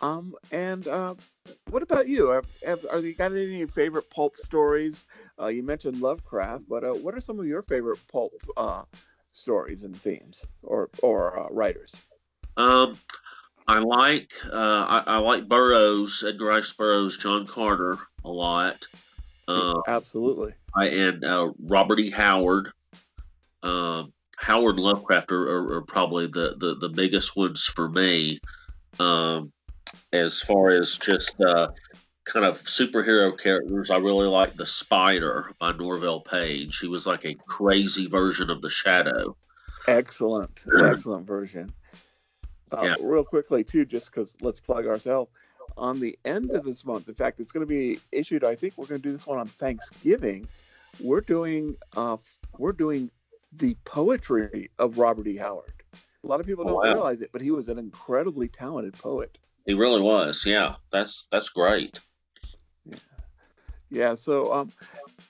[0.00, 1.14] Um, and uh,
[1.70, 2.30] what about you?
[2.30, 5.06] Have, have, are you got any favorite pulp stories?
[5.40, 8.82] Uh, you mentioned Lovecraft, but uh, what are some of your favorite pulp uh,
[9.32, 11.94] stories and themes or or uh, writers?
[12.56, 12.96] Um,
[13.66, 18.86] I like uh, I, I like Burroughs, Edgar Rice Burroughs, John Carter a lot.
[19.48, 20.54] Uh, Absolutely.
[20.74, 22.10] I, and uh, Robert E.
[22.10, 22.72] Howard.
[23.62, 28.40] Um, Howard and Lovecraft are, are, are probably the, the, the biggest ones for me.
[28.98, 29.52] Um,
[30.12, 31.68] as far as just uh,
[32.24, 36.78] kind of superhero characters, I really like The Spider by Norvell Page.
[36.78, 39.36] He was like a crazy version of the Shadow.
[39.88, 41.72] Excellent, excellent version.
[42.70, 42.94] Uh, Yeah.
[43.00, 45.30] Real quickly, too, just because let's plug ourselves.
[45.76, 48.44] On the end of this month, in fact, it's going to be issued.
[48.44, 50.46] I think we're going to do this one on Thanksgiving.
[51.00, 52.18] We're doing, uh,
[52.58, 53.10] we're doing
[53.54, 55.36] the poetry of Robert E.
[55.36, 55.72] Howard.
[56.24, 56.92] A lot of people don't Oh, Wow.
[56.92, 59.38] realize it, but he was an incredibly talented poet.
[59.66, 60.44] He really was.
[60.44, 61.98] Yeah, that's that's great.
[63.92, 64.14] Yeah.
[64.14, 64.72] So, um,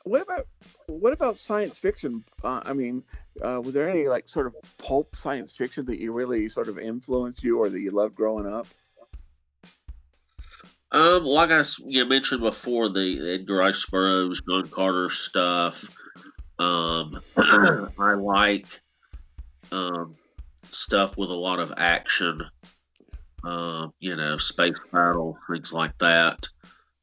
[0.04, 0.46] what about
[0.86, 2.24] what about science fiction?
[2.44, 3.02] Uh, I mean,
[3.42, 6.78] uh, was there any like sort of pulp science fiction that you really sort of
[6.78, 8.68] influenced you or that you loved growing up?
[10.92, 15.84] Um, like I you mentioned before, the Edgar Rice Burroughs, John Carter stuff.
[16.60, 17.20] Um,
[17.98, 18.66] I like
[19.72, 20.14] um,
[20.70, 22.44] stuff with a lot of action.
[23.42, 26.46] Um, you know, space battle, things like that.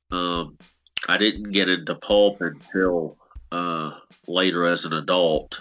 [0.10, 0.58] Um,
[1.08, 3.18] I didn't get into pulp until
[3.52, 3.92] uh,
[4.28, 5.60] later as an adult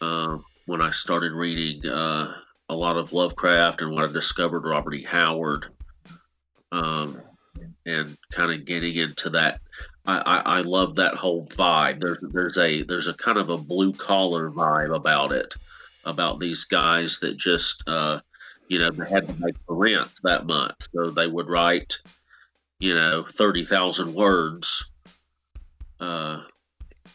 [0.00, 2.34] um, when I started reading uh,
[2.68, 5.02] a lot of Lovecraft and when I discovered Robert E.
[5.02, 5.66] Howard
[6.72, 7.20] um,
[7.86, 9.60] and kind of getting into that.
[10.06, 12.00] I, I, I love that whole vibe.
[12.00, 15.54] There's there's a there's a kind of a blue collar vibe about it,
[16.04, 18.20] about these guys that just uh,
[18.68, 21.98] you know they had to make the rent that month, so they would write,
[22.84, 24.90] you know, thirty thousand words,
[26.00, 26.42] uh,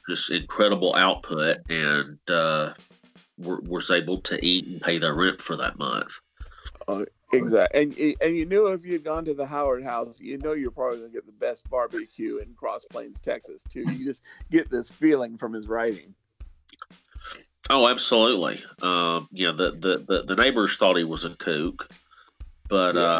[0.09, 2.73] just incredible output, and uh,
[3.37, 6.11] were, was able to eat and pay their rent for that month.
[7.31, 10.71] Exactly, and and you knew if you'd gone to the Howard House, you know you're
[10.71, 13.81] probably gonna get the best barbecue in Cross Plains, Texas, too.
[13.81, 16.15] You just get this feeling from his writing.
[17.69, 18.63] Oh, absolutely.
[18.81, 21.87] Um, you know, the, the, the, the neighbors thought he was a kook,
[22.69, 23.19] but uh,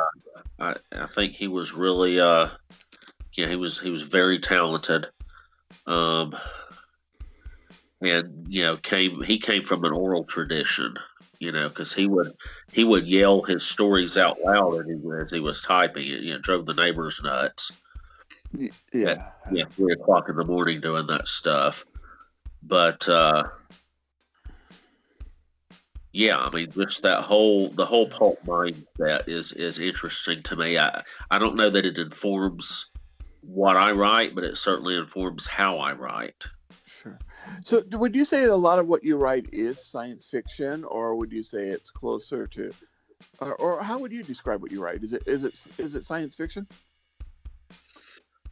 [0.60, 2.50] I, I think he was really, uh,
[3.34, 5.08] yeah, he was he was very talented.
[5.86, 6.36] Um,
[8.02, 10.96] and you know, came he came from an oral tradition,
[11.40, 12.32] you know, because he would
[12.72, 16.22] he would yell his stories out loud as he, as he was typing it.
[16.22, 17.72] You know, drove the neighbors nuts
[18.94, 21.86] Yeah, yeah, three o'clock in the morning doing that stuff.
[22.64, 23.46] But uh,
[26.12, 30.78] yeah, I mean, just that whole the whole pulp mindset is is interesting to me.
[30.78, 32.90] I I don't know that it informs
[33.42, 36.46] what I write, but it certainly informs how I write.
[36.86, 37.20] sure.
[37.64, 41.32] So, would you say a lot of what you write is science fiction, or would
[41.32, 42.72] you say it's closer to,
[43.40, 45.04] or, or how would you describe what you write?
[45.04, 46.68] Is it is it is it science fiction?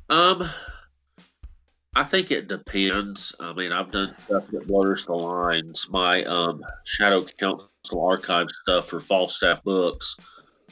[0.10, 0.50] Um,
[1.98, 3.34] I think it depends.
[3.40, 5.88] I mean, I've done stuff that blurs the lines.
[5.90, 10.16] My um, Shadow Council archive stuff for Falstaff Books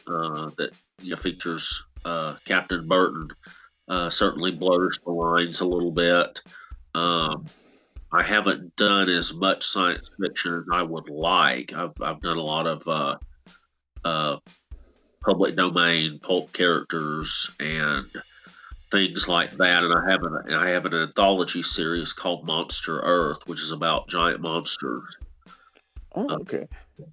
[0.05, 3.29] uh, that you know, features uh, Captain Burton
[3.87, 6.41] uh, certainly blurs the lines a little bit.
[6.93, 7.47] Um,
[8.11, 11.73] I haven't done as much science fiction as I would like.
[11.73, 13.17] I've, I've done a lot of uh,
[14.03, 14.37] uh,
[15.23, 18.05] public domain pulp characters and
[18.95, 19.83] things like that.
[19.83, 24.07] And I have an I have an anthology series called Monster Earth, which is about
[24.07, 25.17] giant monsters.
[26.13, 26.67] Oh, okay.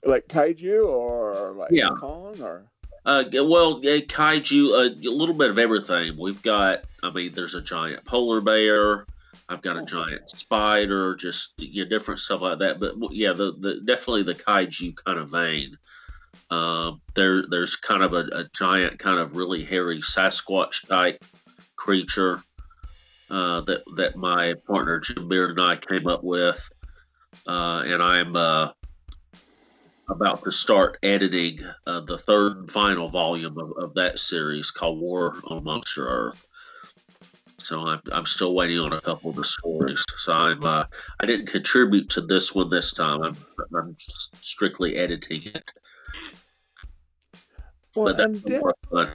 [0.04, 1.88] Like kaiju or like Yeah.
[1.98, 2.64] Kong or
[3.04, 6.16] Uh, well, yeah, kaiju, uh, a little bit of everything.
[6.16, 9.06] We've got, I mean, there's a giant polar bear.
[9.48, 12.78] I've got a giant spider, just you know, different stuff like that.
[12.78, 15.76] But yeah, the, the definitely the kaiju kind of vein.
[16.48, 21.24] Um, there, there's kind of a, a giant, kind of really hairy Sasquatch type
[21.82, 22.40] creature
[23.28, 26.60] uh, that that my partner Jim Beard and I came up with,
[27.46, 28.68] uh, and I'm uh,
[30.08, 35.00] about to start editing uh, the third and final volume of, of that series called
[35.00, 36.46] War on Monster Earth.
[37.58, 40.04] So I'm, I'm still waiting on a couple of the stories.
[40.18, 40.84] So I'm uh,
[41.20, 43.22] I didn't contribute to this one this time.
[43.22, 43.36] I'm
[43.74, 43.96] I'm
[44.40, 45.72] strictly editing it.
[47.96, 49.14] well, But that's and de- more fun.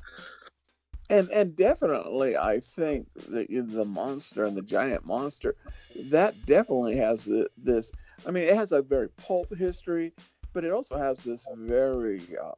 [1.09, 5.55] And and definitely, I think that the monster and the giant monster,
[5.95, 7.91] that definitely has the, this.
[8.27, 10.13] I mean, it has a very pulp history,
[10.53, 12.51] but it also has this very uh,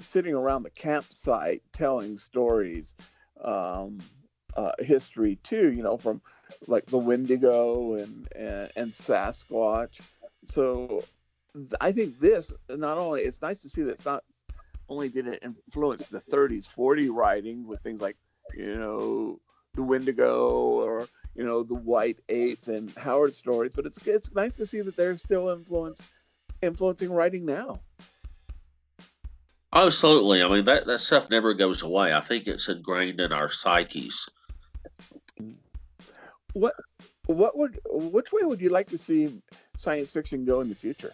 [0.00, 2.94] sitting around the campsite telling stories
[3.42, 3.98] um,
[4.56, 5.72] uh, history too.
[5.72, 6.20] You know, from
[6.66, 10.00] like the Wendigo and and, and Sasquatch.
[10.44, 11.02] So
[11.80, 14.24] I think this not only it's nice to see that it's not
[14.88, 18.16] only did it influence the 30s 40 writing with things like
[18.54, 19.40] you know
[19.74, 24.56] the Wendigo or you know the White Apes and Howard stories, but it's it's nice
[24.56, 26.02] to see that they're still influence
[26.62, 27.80] influencing writing now.
[29.72, 30.42] Oh, absolutely.
[30.42, 32.14] I mean that, that stuff never goes away.
[32.14, 34.28] I think it's ingrained in our psyches.
[36.54, 36.74] What
[37.26, 39.40] what would which way would you like to see
[39.76, 41.12] science fiction go in the future?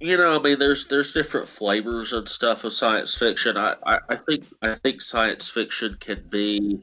[0.00, 3.56] You know, I mean, there's there's different flavors and stuff of science fiction.
[3.56, 6.80] I, I, I think I think science fiction can be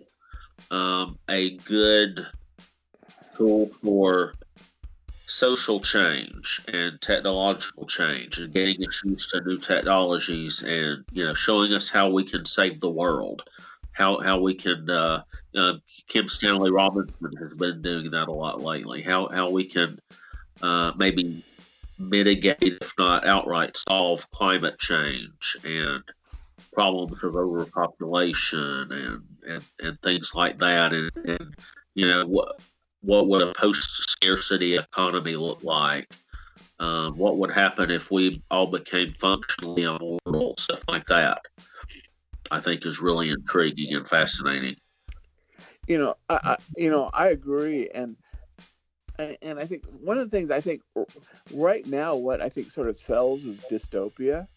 [0.69, 2.25] um, a good
[3.35, 4.35] tool for
[5.25, 11.33] social change and technological change and getting us used to new technologies and you know
[11.33, 13.43] showing us how we can save the world
[13.91, 15.21] how how we can uh,
[15.53, 15.73] uh,
[16.07, 19.99] kim stanley robinson has been doing that a lot lately how how we can
[20.61, 21.43] uh, maybe
[21.97, 26.03] mitigate if not outright solve climate change and
[26.73, 31.55] problems of overpopulation and and, and things like that and, and
[31.95, 32.59] you know what
[33.01, 36.11] what would a post scarcity economy look like?
[36.79, 40.55] Um, what would happen if we all became functionally immortal?
[40.57, 41.41] Stuff like that.
[42.51, 44.75] I think is really intriguing and fascinating.
[45.87, 48.15] you know I, I you know i agree and
[49.19, 50.81] and i think one of the things i think
[51.53, 54.47] right now what i think sort of sells is dystopia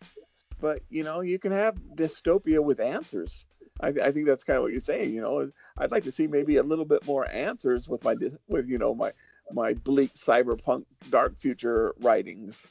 [0.61, 3.45] but you know you can have dystopia with answers
[3.81, 6.27] i, I think that's kind of what you're saying you know i'd like to see
[6.27, 8.15] maybe a little bit more answers with my
[8.49, 9.13] with you know my
[9.53, 12.67] my bleak cyberpunk dark future writings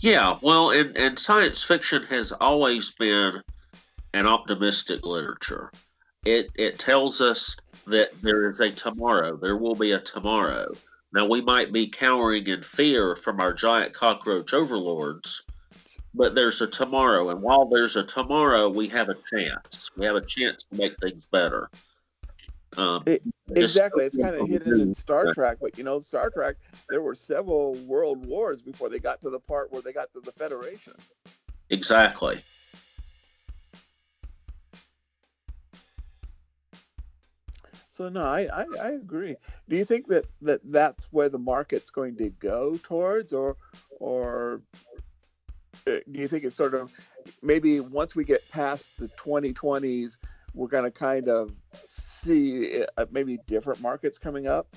[0.00, 3.40] Yeah, well, and, and science fiction has always been
[4.12, 5.70] an optimistic literature.
[6.24, 7.56] It it tells us
[7.86, 9.36] that there is a tomorrow.
[9.36, 10.72] There will be a tomorrow.
[11.12, 15.44] Now we might be cowering in fear from our giant cockroach overlords,
[16.14, 19.90] but there's a tomorrow, and while there's a tomorrow, we have a chance.
[19.96, 21.68] We have a chance to make things better.
[22.76, 23.22] Um, It-
[23.54, 26.56] exactly it's kind of hidden in star trek but you know star trek
[26.88, 30.20] there were several world wars before they got to the part where they got to
[30.20, 30.94] the federation
[31.68, 32.40] Exactly.
[37.92, 39.36] So no, I, I, I agree.
[39.68, 43.58] Do you think that, that that's where the market's going to go towards, or
[44.00, 44.62] or
[45.86, 46.90] uh, do you think it's sort of
[47.42, 50.16] maybe once we get past the 2020s,
[50.54, 51.52] we're going to kind of
[51.86, 54.74] see uh, maybe different markets coming up?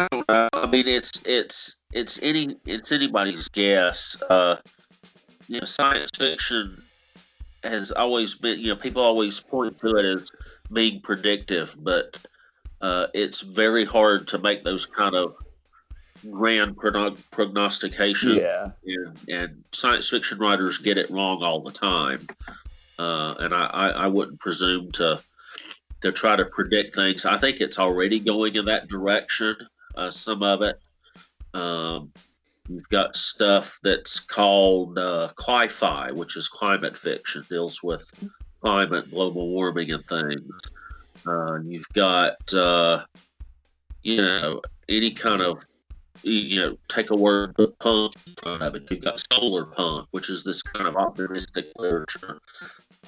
[0.00, 0.48] I don't know.
[0.52, 4.20] I mean, it's it's it's any it's anybody's guess.
[4.28, 4.56] Uh,
[5.46, 6.82] you know, science fiction
[7.64, 8.60] has always been.
[8.60, 10.30] You know, people always point to it as
[10.72, 12.16] being predictive, but
[12.80, 15.34] uh, it's very hard to make those kind of
[16.30, 18.36] grand progno- prognostications.
[18.36, 22.26] Yeah, and, and science fiction writers get it wrong all the time.
[22.98, 25.20] Uh, and I, I, I wouldn't presume to
[26.02, 27.24] to try to predict things.
[27.24, 29.56] I think it's already going in that direction.
[29.94, 30.78] Uh, some of it,
[31.54, 32.12] um,
[32.68, 38.10] You've got stuff that's called uh, cli-fi, which is climate fiction, deals with
[38.62, 40.60] climate, global warming, and things.
[41.26, 43.04] Uh, you've got, uh,
[44.02, 45.62] you know, any kind of,
[46.22, 48.90] you know, take a word, put punk it.
[48.90, 52.38] You've got solar punk, which is this kind of optimistic literature.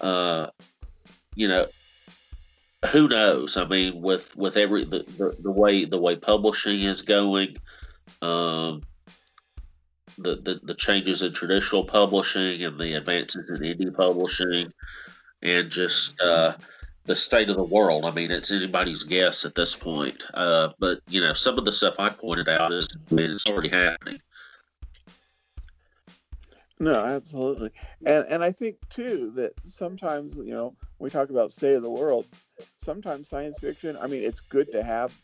[0.01, 0.49] Uh,
[1.35, 1.67] you know,
[2.93, 3.57] who knows?
[3.57, 7.57] I mean, with with every the, the, the way the way publishing is going,
[8.23, 8.83] um,
[10.19, 14.73] the, the the changes in traditional publishing and the advances in indie publishing,
[15.43, 16.55] and just uh,
[17.05, 18.05] the state of the world.
[18.05, 20.23] I mean, it's anybody's guess at this point.
[20.35, 24.21] Uh, but you know, some of the stuff I pointed out is it's already happening.
[26.79, 27.71] No, absolutely,
[28.05, 31.91] and and I think too that sometimes you know we talk about state of the
[31.91, 32.27] world.
[32.79, 33.97] Sometimes science fiction.
[34.01, 35.19] I mean, it's good to have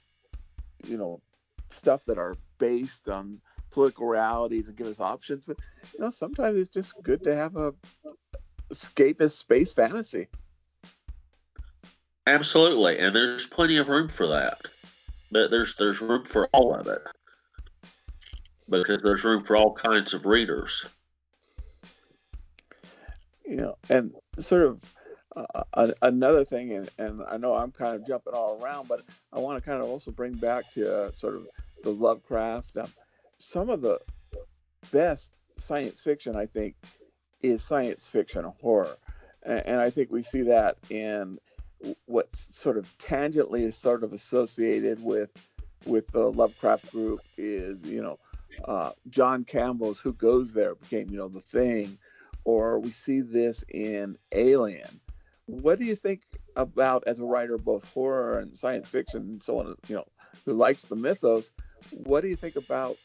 [0.86, 1.20] you know
[1.68, 3.40] stuff that are based on
[3.72, 5.58] political realities and give us options, but
[5.94, 7.74] you know sometimes it's just good to have a
[8.72, 10.28] escapist space fantasy.
[12.26, 14.60] Absolutely, and there's plenty of room for that.
[15.30, 17.02] But there's there's room for all of it
[18.68, 20.86] because there's room for all kinds of readers.
[23.44, 24.94] You know, and sort of
[25.34, 29.02] uh, another thing, and, and I know I'm kind of jumping all around, but
[29.32, 31.48] I want to kind of also bring back to uh, sort of
[31.82, 32.76] the Lovecraft.
[32.76, 32.88] Um,
[33.42, 34.00] some of the
[34.92, 36.76] best science fiction, I think,
[37.42, 38.96] is science fiction horror,
[39.42, 41.38] and, I think we see that in
[42.06, 45.30] what's sort of tangentially is sort of associated with
[45.84, 48.20] with the Lovecraft group is you know
[48.64, 51.98] uh, John Campbell's Who Goes There became you know the thing,
[52.44, 55.00] or we see this in Alien.
[55.46, 56.22] What do you think
[56.54, 59.74] about as a writer both horror and science fiction and so on?
[59.88, 60.06] You know,
[60.44, 61.50] who likes the mythos?
[61.90, 62.96] What do you think about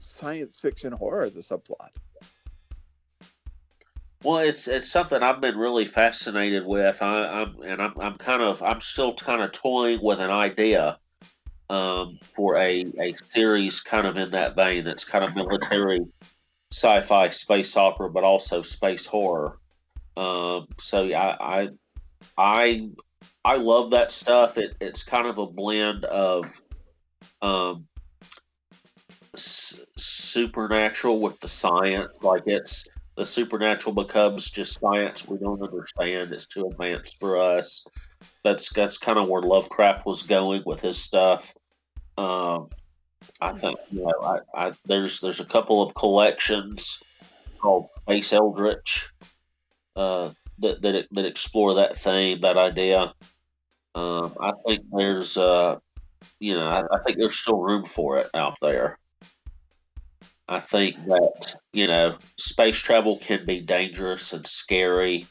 [0.00, 1.90] science fiction horror as a subplot?
[4.22, 7.00] Well, it's it's something I've been really fascinated with.
[7.00, 10.98] I, am and I'm I'm kind of I'm still kind of toying with an idea
[11.70, 14.84] um, for a a series kind of in that vein.
[14.84, 16.00] That's kind of military
[16.70, 19.58] sci-fi space opera, but also space horror.
[20.16, 21.68] Um, so yeah, I, I
[22.36, 22.88] I
[23.44, 24.58] I love that stuff.
[24.58, 26.60] It it's kind of a blend of
[27.40, 27.86] um,
[29.36, 32.18] supernatural with the science.
[32.22, 36.32] Like it's the supernatural becomes just science we don't understand.
[36.32, 37.84] It's too advanced for us.
[38.44, 41.54] That's that's kind of where Lovecraft was going with his stuff.
[42.16, 42.68] Um,
[43.40, 47.02] I think you know, I, I, there's there's a couple of collections
[47.58, 49.10] called Space Eldritch
[49.96, 53.14] uh, that that that explore that theme, that idea.
[53.94, 55.78] Um, I think there's uh,
[56.38, 58.98] you know, I, I think there's still room for it out there.
[60.50, 65.26] I think that, you know, space travel can be dangerous and scary.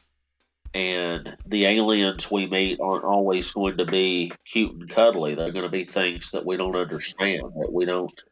[0.74, 5.36] And the aliens we meet aren't always going to be cute and cuddly.
[5.36, 8.24] They're going to be things that we don't understand, that we don't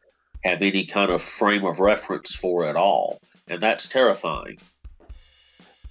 [0.44, 3.20] have any kind of frame of reference for at all.
[3.48, 4.58] And that's terrifying.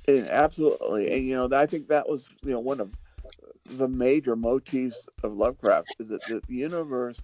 [0.07, 1.13] And absolutely.
[1.13, 2.91] And, you know, I think that was, you know, one of
[3.65, 7.19] the major motifs of Lovecraft is that the universe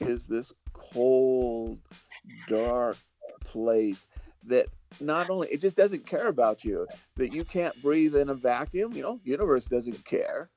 [0.00, 1.80] is this cold,
[2.48, 2.96] dark,
[3.40, 4.06] place
[4.46, 4.66] that
[5.00, 6.86] not only it just doesn't care about you
[7.16, 10.48] that you can't breathe in a vacuum you know universe doesn't care.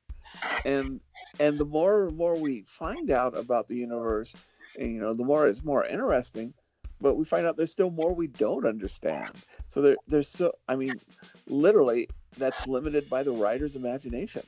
[0.65, 0.99] And
[1.39, 4.33] and the more and more we find out about the universe
[4.79, 6.53] and you know the more it's more interesting
[7.01, 9.33] but we find out there's still more we don't understand.
[9.67, 10.99] So there, there's so i mean
[11.47, 14.43] literally that's limited by the writer's imagination.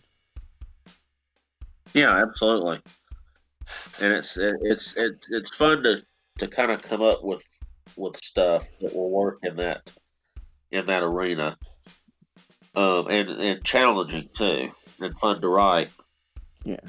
[1.94, 2.80] Yeah absolutely.
[4.00, 6.04] And it's it's it's it's fun to
[6.40, 7.44] to kind of come up with
[7.98, 9.90] with stuff that will work in that
[10.72, 11.58] in that arena,
[12.76, 15.90] um, and and challenging too, and fun to write.
[16.64, 16.80] Yeah.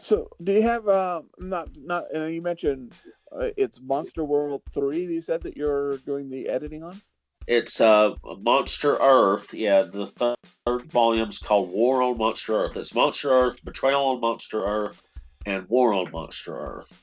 [0.00, 2.04] So, do you have uh, not not?
[2.14, 2.94] Uh, you mentioned
[3.32, 5.04] uh, it's Monster World three.
[5.04, 7.00] You said that you're doing the editing on.
[7.46, 9.52] It's uh, Monster Earth.
[9.52, 12.76] Yeah, the third volume's called War on Monster Earth.
[12.76, 15.02] It's Monster Earth, Betrayal on Monster Earth,
[15.46, 17.02] and War on Monster Earth.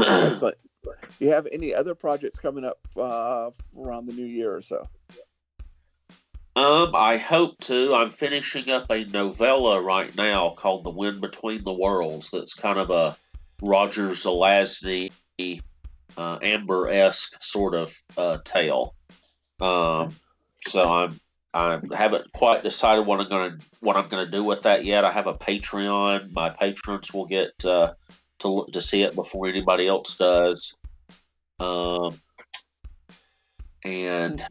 [0.00, 0.56] Excellent.
[1.18, 4.88] Do you have any other projects coming up uh, around the new year or so?
[6.56, 7.94] Um, I hope to.
[7.94, 12.78] I'm finishing up a novella right now called "The Wind Between the Worlds." That's kind
[12.78, 13.16] of a
[13.62, 15.12] Roger Zelazny,
[16.16, 18.94] uh, Amber esque sort of uh, tale.
[19.60, 20.14] Um,
[20.66, 21.20] so I'm
[21.54, 25.04] I haven't quite decided what I'm gonna what I'm gonna do with that yet.
[25.04, 26.32] I have a Patreon.
[26.32, 27.94] My patrons will get uh,
[28.40, 30.76] to to see it before anybody else does.
[31.60, 32.20] Um,
[33.84, 34.44] and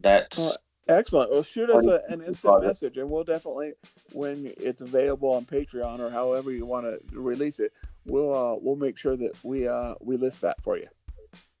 [0.00, 0.56] that's Well,
[0.88, 1.30] Excellent.
[1.30, 3.74] Well, shoot us a, an instant message, and we'll definitely,
[4.12, 7.72] when it's available on Patreon or however you want to release it,
[8.04, 10.88] we'll uh, we'll make sure that we uh, we list that for you.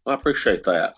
[0.06, 0.96] I appreciate that.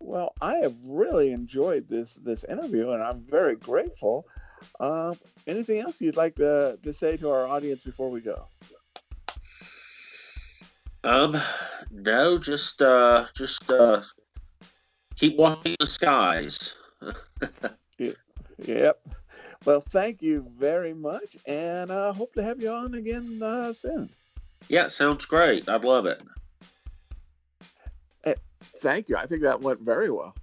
[0.00, 4.26] Well, I have really enjoyed this this interview, and I'm very grateful.
[4.80, 5.14] Uh,
[5.46, 8.46] anything else you'd like to to say to our audience before we go?
[11.02, 11.40] Um,
[11.90, 14.02] no, just uh, just uh,
[15.16, 16.74] keep watching the skies.
[17.98, 18.12] yeah.
[18.58, 19.08] Yep.
[19.64, 23.72] Well, thank you very much, and I uh, hope to have you on again uh,
[23.72, 24.10] soon.
[24.68, 25.68] Yeah, sounds great.
[25.68, 26.22] I'd love it.
[28.80, 29.16] Thank you.
[29.16, 30.34] I think that went very well.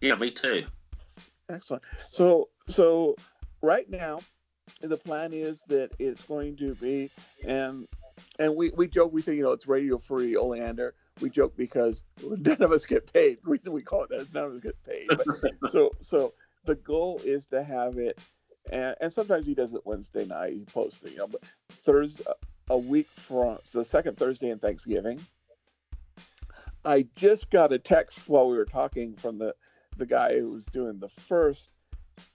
[0.00, 0.64] Yeah, me too.
[1.48, 1.82] Excellent.
[2.10, 3.16] So, so
[3.62, 4.20] right now,
[4.80, 7.10] the plan is that it's going to be,
[7.46, 7.86] and
[8.38, 10.94] and we we joke, we say, you know, it's radio free Oleander.
[11.20, 13.38] We joke because none of us get paid.
[13.42, 15.06] The reason we call it that is none of us get paid.
[15.08, 18.18] But, so, so the goal is to have it,
[18.70, 20.52] and, and sometimes he does it Wednesday night.
[20.52, 22.24] He posts it, you know, but Thursday,
[22.68, 25.20] a week from so the second Thursday in Thanksgiving.
[26.84, 29.54] I just got a text while we were talking from the
[29.96, 31.70] the guy who was doing the first,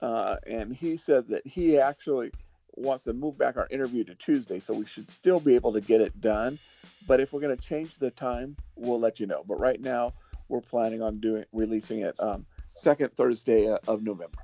[0.00, 2.32] uh, and he said that he actually
[2.76, 5.80] wants to move back our interview to Tuesday, so we should still be able to
[5.80, 6.58] get it done.
[7.06, 9.44] But if we're going to change the time, we'll let you know.
[9.46, 10.12] But right now,
[10.48, 12.44] we're planning on doing releasing it um,
[12.74, 14.38] second Thursday uh, of November.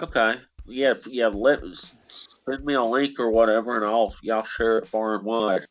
[0.00, 0.36] Okay.
[0.66, 1.26] Yeah, yeah.
[1.26, 1.60] Let
[2.08, 5.66] send me a link or whatever, and I'll y'all share it far and wide.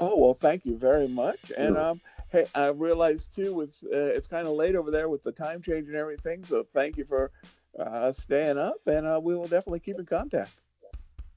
[0.00, 1.52] Oh well, thank you very much.
[1.56, 5.22] And um, hey, I realized too with uh, it's kind of late over there with
[5.22, 6.44] the time change and everything.
[6.44, 7.30] So thank you for
[7.78, 10.52] uh, staying up, and uh, we will definitely keep in contact.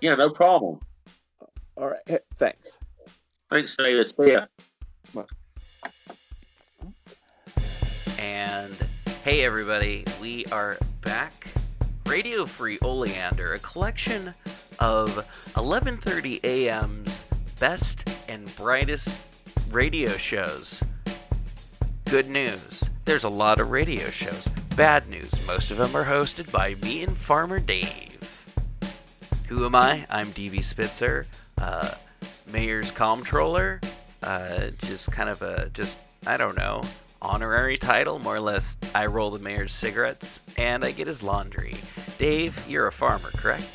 [0.01, 0.79] Yeah, no problem.
[1.77, 2.77] All right, thanks.
[3.49, 4.09] Thanks, David.
[4.09, 4.45] See ya.
[8.19, 8.75] And
[9.23, 11.47] hey, everybody, we are back.
[12.07, 14.33] Radio Free Oleander, a collection
[14.79, 15.25] of
[15.55, 17.25] 11:30 a.m.'s
[17.59, 19.09] best and brightest
[19.71, 20.81] radio shows.
[22.05, 24.47] Good news: there's a lot of radio shows.
[24.75, 28.14] Bad news: most of them are hosted by me and Farmer Dave.
[29.47, 30.05] Who am I?
[30.09, 31.27] I'm DV Spitzer,
[31.59, 31.91] uh,
[32.51, 33.79] Mayor's Comptroller.
[34.23, 36.81] Uh, just kind of a just I don't know
[37.21, 38.75] honorary title, more or less.
[38.95, 41.75] I roll the mayor's cigarettes and I get his laundry.
[42.17, 43.69] Dave, you're a farmer, correct?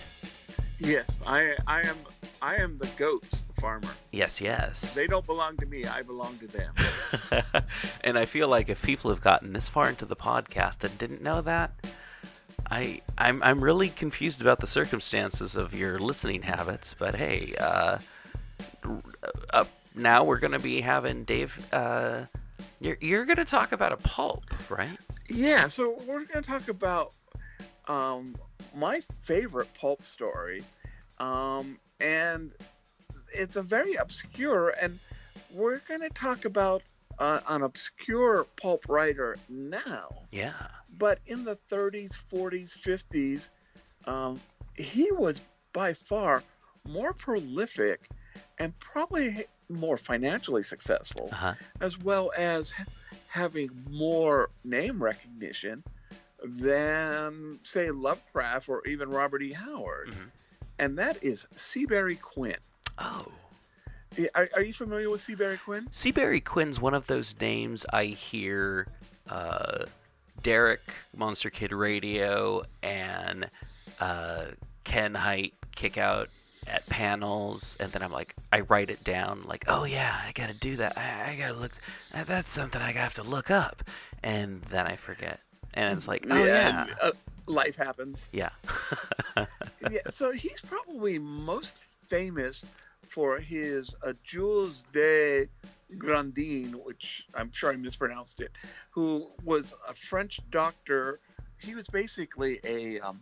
[0.80, 1.96] Yes, I I am
[2.42, 3.90] I am the goats farmer.
[4.10, 4.92] Yes, yes.
[4.94, 5.84] They don't belong to me.
[5.84, 6.74] I belong to them.
[8.02, 11.22] and I feel like if people have gotten this far into the podcast and didn't
[11.22, 11.72] know that,
[12.70, 16.94] I I'm I'm really confused about the circumstances of your listening habits.
[16.98, 17.98] But hey, uh,
[19.52, 21.52] up now we're gonna be having Dave.
[21.72, 22.22] Uh,
[22.80, 24.98] you're you're gonna talk about a pulp, right?
[25.30, 27.12] Yeah, so we're going to talk about
[27.86, 28.34] um,
[28.74, 30.64] my favorite pulp story,
[31.20, 32.52] um, and
[33.32, 34.98] it's a very obscure, and
[35.52, 36.82] we're going to talk about
[37.20, 40.52] uh, an obscure pulp writer now, Yeah.
[41.00, 43.48] But in the 30s, 40s, 50s,
[44.06, 44.38] um,
[44.76, 45.40] he was
[45.72, 46.42] by far
[46.86, 48.08] more prolific
[48.58, 51.54] and probably more financially successful Uh huh.
[51.80, 52.72] as well as
[53.28, 55.82] having more name recognition
[56.44, 59.52] than, say, Lovecraft or even Robert E.
[59.52, 60.10] Howard.
[60.10, 60.30] Mhm.
[60.78, 62.56] And that is Seabury Quinn.
[62.98, 63.26] Oh.
[64.34, 65.88] Are, are you familiar with Seabury Quinn?
[65.92, 68.88] Seabury Quinn's one of those names I hear
[69.28, 69.84] uh,
[70.42, 70.80] Derek,
[71.14, 73.48] Monster Kid Radio, and
[74.00, 74.46] uh,
[74.84, 76.28] Ken Hite kick out
[76.66, 80.54] at panels, and then I'm like, I write it down, like, oh yeah, I gotta
[80.54, 80.96] do that.
[80.96, 81.72] I, I gotta look.
[82.26, 83.82] That's something I have to look up,
[84.22, 85.40] and then I forget,
[85.74, 87.12] and it's like, oh yeah, and, uh,
[87.46, 88.26] life happens.
[88.32, 88.50] yeah.
[89.90, 92.64] yeah, so he's probably most famous
[93.10, 95.48] for his uh, Jules de
[95.98, 98.52] Grandin, which I'm sure I mispronounced it,
[98.90, 101.18] who was a French doctor.
[101.58, 103.20] He was basically a um,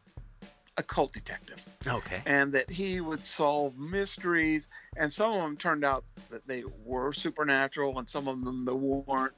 [0.76, 2.20] occult detective, okay.
[2.26, 7.12] and that he would solve mysteries, and some of them turned out that they were
[7.14, 9.32] supernatural, and some of them they weren't.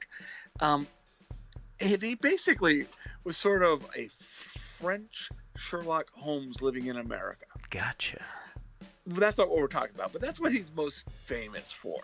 [0.59, 0.85] Um,
[1.79, 2.85] and he basically
[3.23, 4.09] was sort of a
[4.79, 8.21] French Sherlock Holmes living in America Gotcha.
[9.07, 11.99] That's not what we're talking about, but that's what he's most famous for.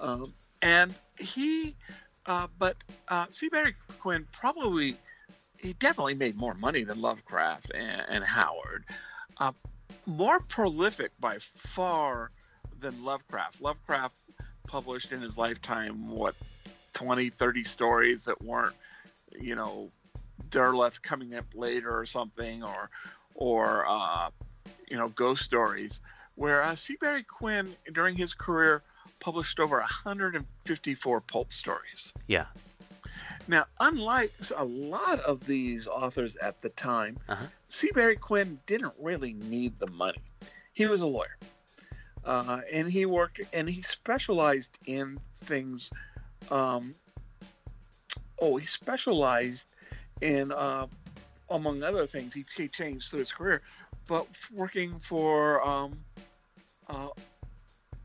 [0.00, 0.32] Um,
[0.62, 1.76] and he,
[2.26, 2.76] uh, but
[3.08, 4.96] uh, Seabury Quinn probably,
[5.58, 8.84] he definitely made more money than Lovecraft and, and Howard.
[9.38, 9.52] Uh,
[10.06, 12.30] more prolific by far
[12.80, 13.60] than Lovecraft.
[13.60, 14.14] Lovecraft
[14.66, 16.34] published in his lifetime what
[16.94, 18.74] 20 30 stories that weren't
[19.38, 19.90] you know
[20.48, 22.88] derleth coming up later or something or
[23.34, 24.30] or uh,
[24.88, 26.00] you know ghost stories
[26.36, 28.82] where uh, seabury quinn during his career
[29.20, 32.12] published over 154 pulp stories.
[32.26, 32.46] Yeah.
[33.48, 37.46] now unlike a lot of these authors at the time Uh-huh.
[37.68, 40.18] seabury quinn didn't really need the money.
[40.72, 41.36] He was a lawyer.
[42.24, 45.90] Uh, and he worked and he specialized in things
[46.50, 46.94] um,
[48.40, 49.68] oh he specialized
[50.22, 50.86] in uh,
[51.50, 53.60] among other things he, he changed through his career
[54.06, 55.98] but working for um,
[56.88, 57.08] uh,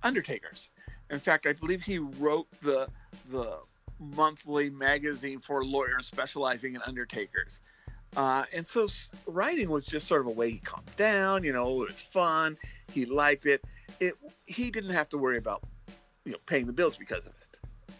[0.04, 0.70] undertakers.
[1.10, 2.88] In fact i believe he wrote the
[3.30, 3.58] the
[4.00, 7.62] monthly magazine for lawyers specializing in undertakers.
[8.16, 8.88] Uh, and so
[9.28, 12.58] writing was just sort of a way he calmed down you know it was fun
[12.92, 13.64] he liked it.
[14.00, 15.64] It he didn't have to worry about
[16.26, 17.36] you know paying the bills because of it.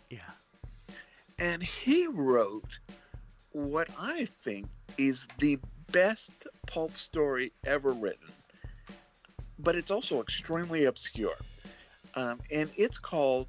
[0.10, 0.96] Yeah.
[1.38, 2.80] and he wrote
[3.52, 5.60] what I think is the
[5.92, 6.32] best
[6.68, 8.28] pulp story ever written,
[9.58, 11.36] but it's also extremely obscure.
[12.16, 13.48] Um, and it's called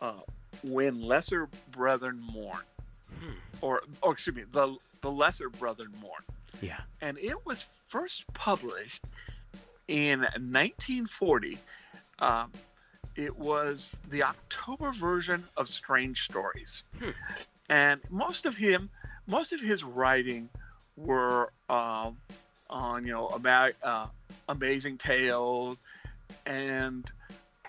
[0.00, 0.20] uh,
[0.62, 2.62] "When Lesser Brethren Mourn,"
[3.20, 3.32] Hmm.
[3.60, 6.22] or, or excuse me, the the Lesser Brethren Mourn.
[6.60, 6.78] Yeah.
[7.00, 9.04] And it was first published
[9.86, 11.58] in 1940.
[12.18, 12.52] Um,
[13.16, 17.10] it was the October version of Strange Stories, Hmm.
[17.68, 18.90] and most of him,
[19.26, 20.48] most of his writing,
[20.98, 22.16] were um,
[22.70, 24.06] on you know about uh,
[24.48, 25.82] amazing tales
[26.46, 27.10] and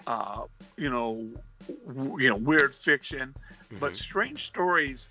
[0.07, 0.43] uh,
[0.77, 1.27] you know
[1.87, 3.35] w- you know weird fiction.
[3.79, 3.95] But Mhm.
[3.95, 5.09] Strange Stories,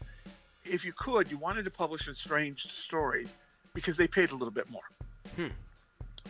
[0.64, 3.34] if you could, you wanted to publish in Strange Stories
[3.72, 4.82] because they paid a little bit more.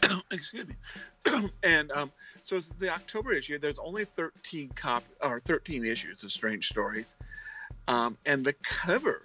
[0.30, 0.74] Excuse me.
[1.62, 2.12] and um,
[2.44, 3.58] so it's the October issue.
[3.58, 7.16] There's only 13 cop or 13 issues of Strange Stories,
[7.88, 9.22] um, and the cover,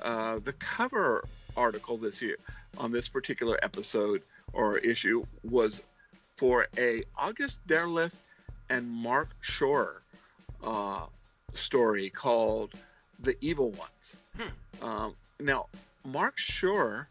[0.00, 1.24] uh, the cover
[1.60, 2.36] article this year
[2.78, 5.82] on this particular episode or issue was
[6.36, 8.14] for a August Derleth
[8.70, 9.96] and Mark Schorer
[10.64, 11.06] uh,
[11.54, 12.72] story called
[13.20, 14.16] "The Evil Ones."
[14.82, 15.66] Um, now,
[16.04, 17.06] Mark Schorer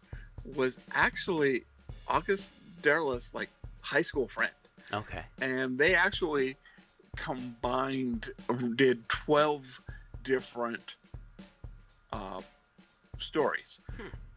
[0.55, 1.63] was actually
[2.07, 2.49] August
[2.81, 3.49] Derleth's like
[3.81, 4.53] high school friend,
[4.91, 5.23] Okay.
[5.41, 6.55] and they actually
[7.15, 8.31] combined
[8.75, 9.81] did 12
[10.23, 10.95] different
[12.13, 12.41] uh,
[13.21, 13.79] stories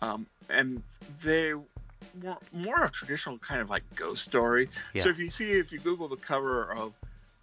[0.01, 0.83] um, and
[1.23, 5.05] they were more a traditional kind of like ghost story Yeah.
[5.05, 6.93] so if you see if you google the cover of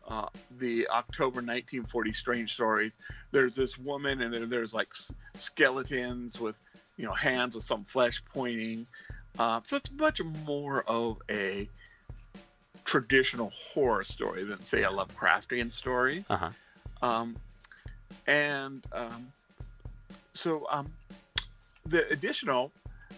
[0.07, 0.27] uh,
[0.59, 2.97] the october 1940 strange stories
[3.31, 4.89] there's this woman and then there's like
[5.35, 6.55] skeletons with
[6.97, 8.85] you know hands with some flesh pointing
[9.37, 11.69] uh, so it's much more of a
[12.85, 16.25] traditional horror story than say a Lovecraftian story.
[16.29, 16.49] Uh huh.
[17.01, 17.35] Um,
[18.25, 19.31] and um,
[20.33, 20.91] so um,
[21.89, 22.71] the additional,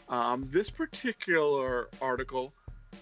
[0.09, 2.53] um, this particular article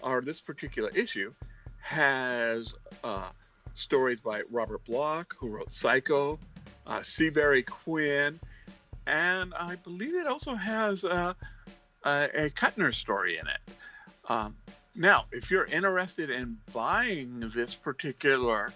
[0.02, 1.32] or this particular issue
[1.80, 3.28] has uh,
[3.74, 6.38] stories by Robert Bloch, who wrote Psycho,
[6.86, 8.38] uh, Seabury Quinn,
[9.06, 11.32] and I believe it also has uh,
[12.04, 13.74] a, a Kuttner story in it.
[14.28, 14.56] Um,
[14.94, 18.70] now, if you're interested in buying this particular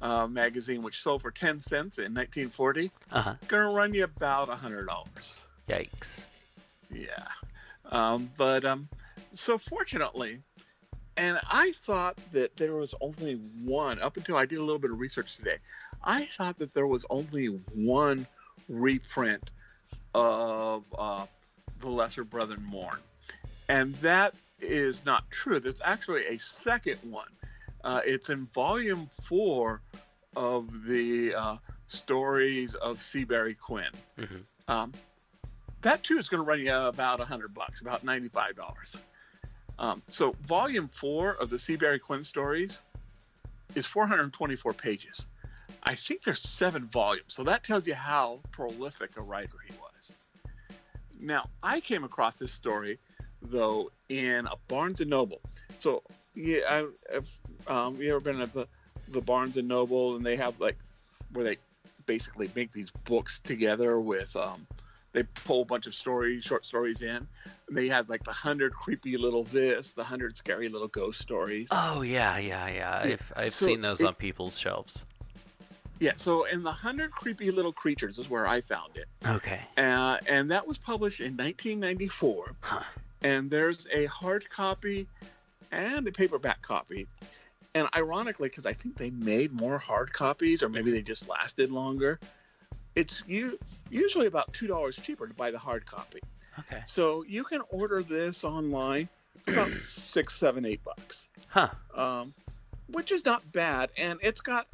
[0.00, 3.34] uh, magazine, which sold for 10 cents in 1940, Uh huh.
[3.48, 4.86] gonna run you about $100.
[5.68, 6.26] Yikes.
[6.94, 7.26] Yeah.
[7.90, 8.88] Um, but um,
[9.32, 10.40] so fortunately,
[11.16, 14.90] and I thought that there was only one, up until I did a little bit
[14.90, 15.58] of research today,
[16.02, 18.26] I thought that there was only one
[18.68, 19.50] reprint
[20.14, 21.26] of uh,
[21.80, 22.98] The Lesser Brethren Mourn.
[23.68, 25.60] And that is not true.
[25.60, 27.28] There's actually a second one.
[27.82, 29.82] Uh, it's in volume four
[30.36, 33.90] of the uh, stories of Seabury Quinn.
[34.18, 34.40] Mhm.
[34.68, 34.92] Um,
[35.84, 38.96] that too is going to run you about a hundred bucks, about ninety-five dollars.
[39.78, 42.80] Um, so volume four of the Seabury Quinn stories
[43.74, 45.26] is 424 pages.
[45.82, 50.16] I think there's seven volumes, so that tells you how prolific a writer he was.
[51.20, 52.98] Now, I came across this story
[53.42, 55.40] though in a Barnes and Noble.
[55.78, 56.02] So,
[56.34, 58.66] yeah, I, if um, you ever been at the
[59.08, 60.78] the Barnes and Noble and they have like
[61.32, 61.56] where they
[62.06, 64.66] basically make these books together with um,
[65.14, 67.16] they pull a bunch of stories, short stories in.
[67.16, 67.26] and
[67.70, 71.68] They had like the hundred creepy little this, the hundred scary little ghost stories.
[71.70, 73.06] Oh yeah, yeah, yeah.
[73.06, 75.04] Yeah, I've I've so seen those it- on people's shelves.
[76.00, 79.60] Yeah, so in the hundred creepy little creatures is where I found it, Okay.
[79.78, 82.56] uh, and that was published in 1994.
[82.60, 82.80] Huh.
[83.22, 85.06] And there's a hard copy
[85.70, 87.06] and a paperback copy,
[87.76, 91.70] and ironically, because I think they made more hard copies, or maybe they just lasted
[91.70, 92.18] longer,
[92.96, 93.58] it's you
[93.94, 96.20] usually about two dollars cheaper to buy the hard copy.
[96.58, 96.82] Okay.
[96.86, 99.08] So you can order this online
[99.44, 101.68] for about six, seven, eight bucks, Huh.
[101.94, 102.34] um,
[102.90, 104.66] which is not bad, and it's got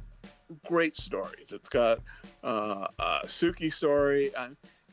[0.67, 1.53] great stories.
[1.53, 2.01] It's got
[2.45, 4.33] uh, a Saki story,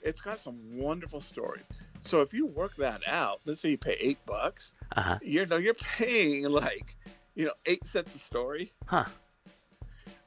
[0.01, 1.67] it's got some wonderful stories.
[2.01, 5.19] So if you work that out, let's say you pay eight bucks, Uh huh.
[5.21, 6.95] you know you're paying like
[7.35, 8.71] you know eight cents a story.
[8.85, 9.05] Huh.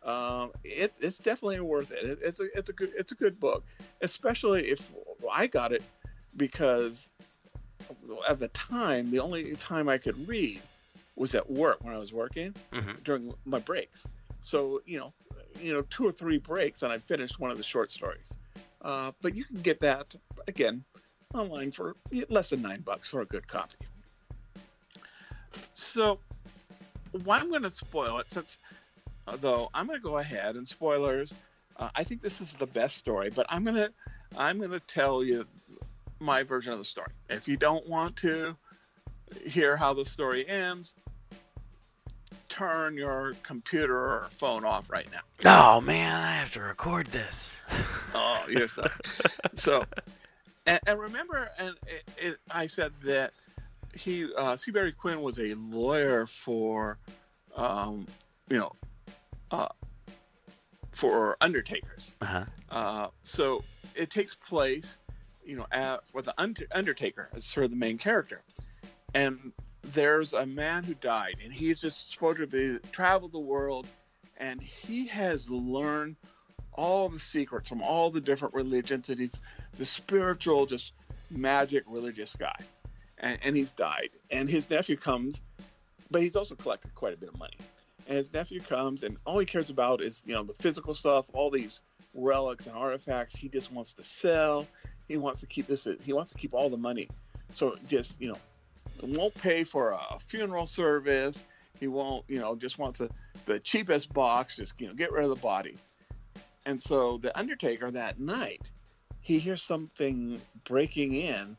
[0.02, 2.04] Um, it, it's definitely worth it.
[2.04, 2.18] it.
[2.22, 3.64] It's a it's a good it's a good book,
[4.00, 4.88] especially if
[5.30, 5.82] I got it
[6.36, 7.08] because
[8.28, 10.60] at the time the only time I could read
[11.16, 14.06] was at work when I was working hmm during my breaks.
[14.40, 15.12] So you know,
[15.60, 18.36] you know, two or three breaks, and I finished one of the short stories.
[18.82, 20.14] Uh, but you can get that
[20.48, 20.82] again
[21.34, 21.94] online for
[22.28, 23.76] less than nine bucks for a good copy.
[25.74, 26.18] So,
[27.24, 28.58] why I'm going to spoil it, since
[29.36, 31.32] though I'm going to go ahead and spoilers.
[31.76, 33.88] Uh, I think this is the best story, but I'm gonna
[34.36, 35.46] I'm gonna tell you
[36.20, 37.12] my version of the story.
[37.30, 38.54] If you don't want to
[39.46, 40.94] hear how the story ends,
[42.50, 45.76] turn your computer or phone off right now.
[45.76, 47.50] Oh man, I have to record this.
[48.12, 48.76] Oh, yes.
[49.54, 49.84] so,
[50.66, 53.32] and, and remember, and it, it, I said that
[53.94, 56.98] he, uh, Seabury Quinn, was a lawyer for,
[57.54, 58.08] um,
[58.48, 58.72] you know,
[59.50, 59.68] uh,
[60.92, 62.14] for undertakers.
[62.20, 62.44] Uh-huh.
[62.70, 64.98] Uh, so it takes place,
[65.44, 68.40] you know, at, with the Under- Undertaker as sort of the main character,
[69.14, 69.52] and
[69.94, 73.86] there's a man who died, and he's just supposed to be traveled the world,
[74.36, 76.16] and he has learned
[76.72, 79.40] all the secrets from all the different religions, and he's
[79.78, 80.92] the spiritual, just
[81.30, 82.56] magic religious guy,
[83.18, 85.40] and, and he's died, and his nephew comes,
[86.10, 87.56] but he's also collected quite a bit of money,
[88.10, 91.26] and his nephew comes, and all he cares about is you know the physical stuff,
[91.32, 91.80] all these
[92.12, 93.36] relics and artifacts.
[93.36, 94.66] He just wants to sell.
[95.06, 95.86] He wants to keep this.
[96.02, 97.08] He wants to keep all the money.
[97.54, 98.38] So just you know,
[99.00, 101.44] won't pay for a funeral service.
[101.78, 103.08] He won't, you know, just wants a,
[103.46, 104.56] the cheapest box.
[104.56, 105.76] Just you know, get rid of the body.
[106.66, 108.70] And so the Undertaker that night,
[109.20, 111.56] he hears something breaking in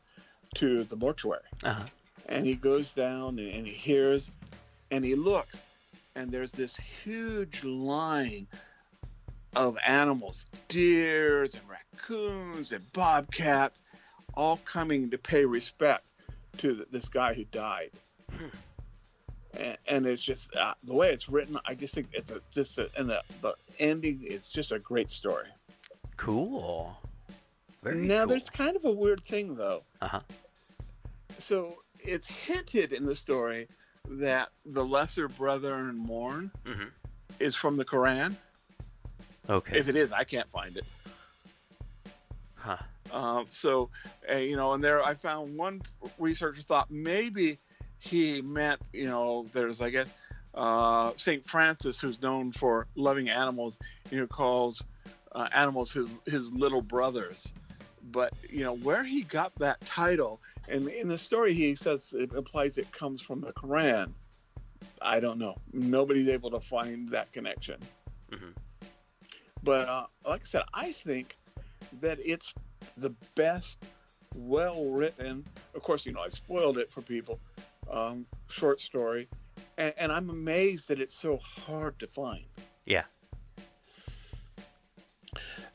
[0.56, 1.84] to the mortuary, Uh-huh.
[2.28, 4.30] and he goes down and, and he hears,
[4.90, 5.62] and he looks,
[6.14, 8.46] and there's this huge line
[9.54, 13.82] of animals, deers and raccoons and bobcats,
[14.34, 16.04] all coming to pay respect
[16.58, 17.90] to th- this guy who died.
[19.58, 21.58] And, and it's just uh, the way it's written.
[21.66, 25.10] I just think it's a, just a, and the the ending is just a great
[25.10, 25.48] story.
[26.16, 26.96] Cool.
[27.82, 28.28] Very now cool.
[28.28, 29.82] there's kind of a weird thing though.
[30.00, 30.20] Uh-huh.
[31.38, 33.68] So it's hinted in the story
[34.08, 36.90] that the lesser brethren mourn Mhm.
[37.38, 38.34] is from the Quran.
[39.48, 39.78] Okay.
[39.78, 40.84] If it is, I can't find it.
[42.54, 42.76] huh.
[43.10, 43.90] Um, so,
[44.30, 45.82] uh, you know, and there I found one
[46.16, 47.58] researcher thought maybe
[47.98, 50.12] he meant, you know, there's, I guess,
[50.54, 51.44] uh, St.
[51.44, 53.78] Francis, who's known for loving animals,
[54.12, 54.84] you know, calls
[55.32, 57.52] uh, animals his, his little brothers.
[58.12, 62.32] But, you know, where he got that title, and in the story he says it
[62.32, 64.12] implies it comes from the Quran.
[65.00, 65.56] I don't know.
[65.72, 67.80] Nobody's able to find that connection.
[68.30, 68.54] Mhm.
[69.62, 71.36] But uh, like I said, I think
[72.00, 72.54] that it's
[72.96, 73.84] the best,
[74.34, 75.44] well written.
[75.74, 77.40] Of course, you know I spoiled it for people.
[77.90, 79.28] Um, short story,
[79.76, 82.44] and, and I'm amazed that it's so hard to find.
[82.86, 83.04] Yeah.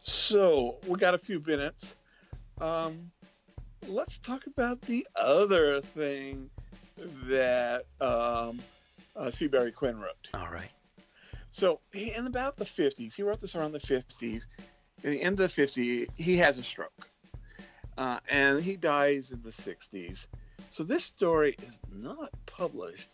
[0.03, 1.95] So we got a few minutes.
[2.59, 3.11] Um,
[3.87, 6.49] let's talk about the other thing
[7.29, 8.59] that um,
[9.15, 10.29] uh, Seabury Quinn wrote.
[10.33, 10.71] All right.
[11.51, 14.47] So he- in about the 50s, he wrote this around the 50s.
[15.03, 17.09] In the end of the 50s, he has a stroke,
[17.97, 20.25] uh, and he dies in the 60s.
[20.69, 23.09] So this story is not published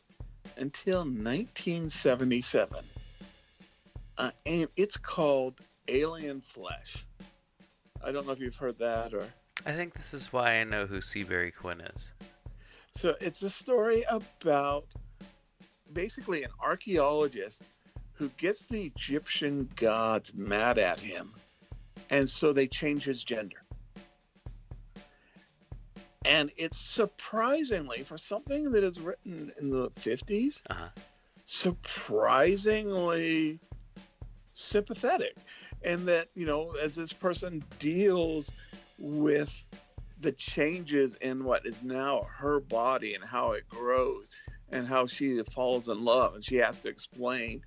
[0.58, 2.84] until 1977,
[4.18, 7.06] uh, and it's called Alien Flesh.
[8.04, 9.26] I don't know if you've heard that or.
[9.66, 12.10] I think this is why I know who Seabury Quinn is.
[12.96, 14.86] So it's a story about
[15.94, 17.62] basically an archaeologist
[18.14, 21.34] who gets the Egyptian gods mad at him,
[22.10, 23.58] and so they change his gender.
[26.26, 30.88] And it's surprisingly, for something that is written in the 50s, Uh-huh.
[31.46, 33.60] surprisingly
[34.56, 35.36] sympathetic.
[35.84, 38.50] And that, you know, as this person deals
[38.98, 39.52] with
[40.22, 44.30] the changes in what is now her body and how it grows
[44.72, 47.62] and how she falls in love and she has to explain,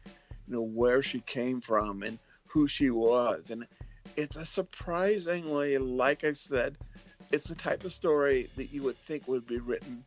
[0.47, 3.51] you know, where she came from and who she was.
[3.51, 3.67] And
[4.17, 6.77] it's a surprisingly, like I said,
[7.33, 10.05] it's the type of story that you would think would be written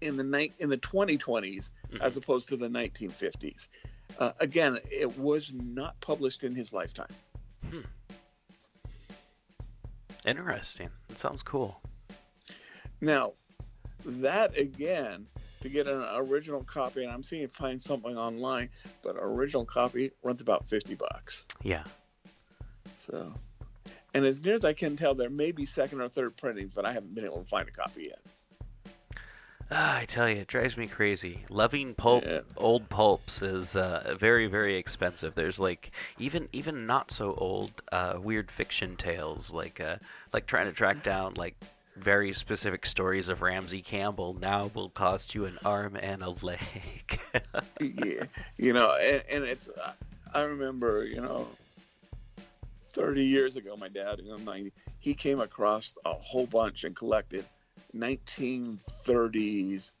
[0.00, 2.00] in the night in the 2020s Mhm.
[2.00, 3.68] as opposed to the 1950s.
[4.18, 7.08] Uh, again, it was not published in his lifetime.
[10.24, 10.88] Interesting.
[11.08, 11.80] That sounds cool.
[13.00, 13.32] Now,
[14.04, 15.26] that again,
[15.60, 18.68] to get an original copy, and I'm seeing if find something online,
[19.02, 21.44] but an original copy runs about 50 bucks.
[21.62, 21.84] Yeah.
[22.96, 23.32] So,
[24.12, 26.84] and as near as I can tell, there may be second or third printings, but
[26.84, 28.20] I haven't been able to find a copy yet.
[29.76, 31.44] Ah, I tell you, it drives me crazy.
[31.50, 32.42] Loving pulp, Yeah.
[32.56, 35.34] old pulps is uh, very, very expensive.
[35.34, 39.96] There's like even even not so old uh, weird fiction tales, like uh,
[40.32, 41.56] like trying to track down like
[41.96, 47.20] very specific stories of Ramsey Campbell now will cost you an arm and a leg.
[47.80, 48.24] yeah,
[48.56, 49.68] you know, and, and it's
[50.32, 51.48] I remember, you know,
[52.90, 57.44] 30 years ago, my dad, know, 90, he came across a whole bunch and collected
[57.96, 59.92] 1930s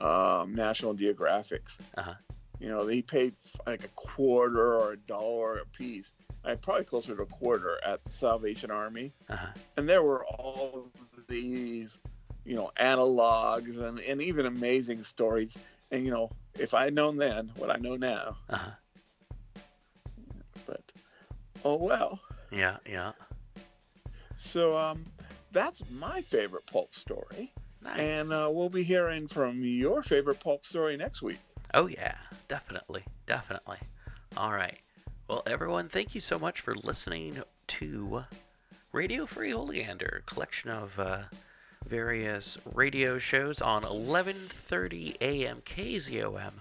[0.00, 1.78] um, National Geographics.
[1.96, 2.14] Uh-huh.
[2.58, 3.34] You know, they paid
[3.66, 6.12] like a quarter or a dollar a piece.
[6.44, 9.48] I probably closer to a quarter at the Salvation Army uh-huh.
[9.76, 10.86] and there were all
[11.28, 11.98] these
[12.44, 15.58] you know analogs and, and even amazing stories
[15.90, 18.70] and you know if i'd known then what i know now Uh-huh.
[20.66, 20.80] but
[21.64, 22.20] oh well
[22.52, 23.10] Yeah, yeah.
[24.36, 25.04] so um
[25.56, 27.52] that's my favorite pulp story
[27.82, 27.98] Nice.
[27.98, 31.38] and uh, we'll be hearing from your favorite pulp story next week
[31.74, 32.14] Oh, yeah,
[32.48, 33.78] definitely, definitely.
[34.36, 34.78] All right.
[35.28, 38.24] Well, everyone, thank you so much for listening to
[38.92, 41.18] Radio Free Oleander, a collection of uh,
[41.86, 45.60] various radio shows on 11:30 a.m.
[45.66, 46.52] KZOM,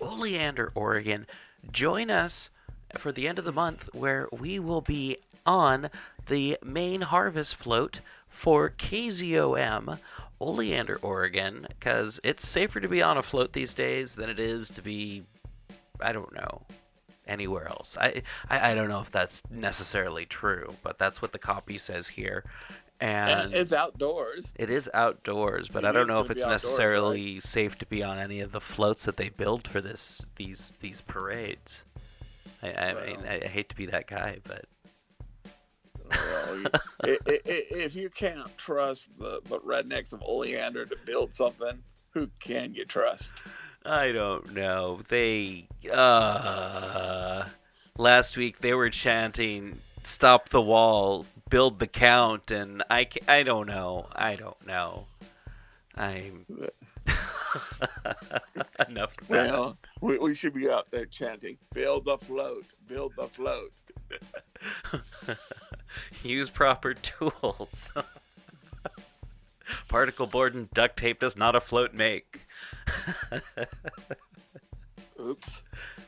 [0.00, 1.26] Oleander, Oregon.
[1.72, 2.50] Join us
[2.98, 5.16] for the end of the month where we will be
[5.46, 5.90] on
[6.28, 8.00] the main harvest float
[8.42, 10.00] for KZOM
[10.40, 14.68] Oleander, Oregon, because it's safer to be on a float these days than it is
[14.70, 15.22] to be,
[16.00, 16.62] I don't know,
[17.28, 17.96] anywhere else.
[18.00, 22.08] I, I, I don't know if that's necessarily true, but that's what the copy says
[22.08, 22.42] here.
[22.98, 27.38] And and it's outdoors it is outdoors, but It I don't know if it's necessarily
[27.38, 31.00] safe to be on any of the floats that they build for this these these
[31.00, 31.82] parades.
[32.60, 33.30] I, I mean, Well.
[33.30, 34.66] I, I hate to be that guy, but
[36.12, 36.64] well,
[37.04, 42.84] if you can't trust the, the rednecks of oleander to build something who can you
[42.84, 43.34] trust
[43.84, 45.00] I don't know.
[45.08, 47.44] They uh
[47.98, 53.66] last week they were chanting stop the wall, build the count and I I don't
[53.66, 54.06] know.
[54.14, 55.06] I don't know.
[55.96, 56.46] I'm
[58.88, 59.12] enough.
[59.28, 63.72] Well, we, we should be out there chanting, build the float, build the float.
[66.22, 67.90] Use proper tools.
[69.88, 72.40] Particle board and duct tape does not a float make.
[75.20, 75.62] Oops.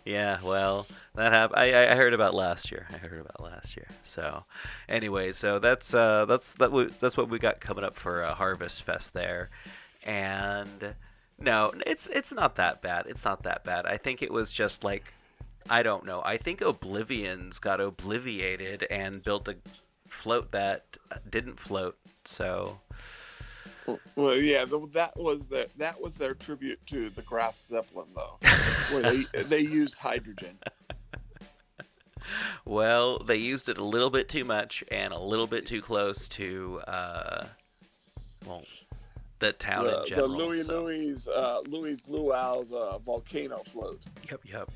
[0.04, 1.60] Yeah, well, that happened.
[1.60, 2.86] I, I heard about last year.
[2.92, 3.86] I heard about last year.
[4.04, 4.44] So,
[4.88, 6.70] anyway, so that's uh, that's that
[7.00, 9.48] that's what we got coming up for uh, Harvest Fest there,
[10.04, 10.94] and
[11.38, 13.06] no, it's it's not that bad.
[13.08, 13.86] It's not that bad.
[13.86, 15.12] I think it was just like
[15.70, 16.22] I don't know.
[16.24, 19.56] I think Oblivions got obliviated and built a
[20.08, 20.84] float that
[21.30, 21.96] didn't float.
[22.24, 22.78] So
[24.16, 28.38] Well, yeah, th- that was the that was their tribute to the Graf Zeppelin, though,
[28.90, 30.58] where they they used hydrogen.
[32.64, 36.26] Well, they used it a little bit too much and a little bit too close
[36.28, 37.46] to, uh,
[38.46, 38.64] well,
[39.40, 40.26] the town The, in the.
[40.26, 44.00] Louis so- Louis uh, Louis Luau's uh, volcano float.
[44.30, 44.70] Yep, yep.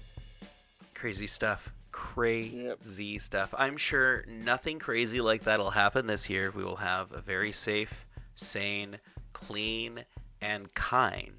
[0.98, 1.70] Crazy stuff.
[1.92, 3.54] Crazy stuff.
[3.56, 6.50] I'm sure nothing crazy like that'll happen this year.
[6.50, 8.98] We will have a very safe, sane,
[9.32, 10.04] clean,
[10.40, 11.34] and kind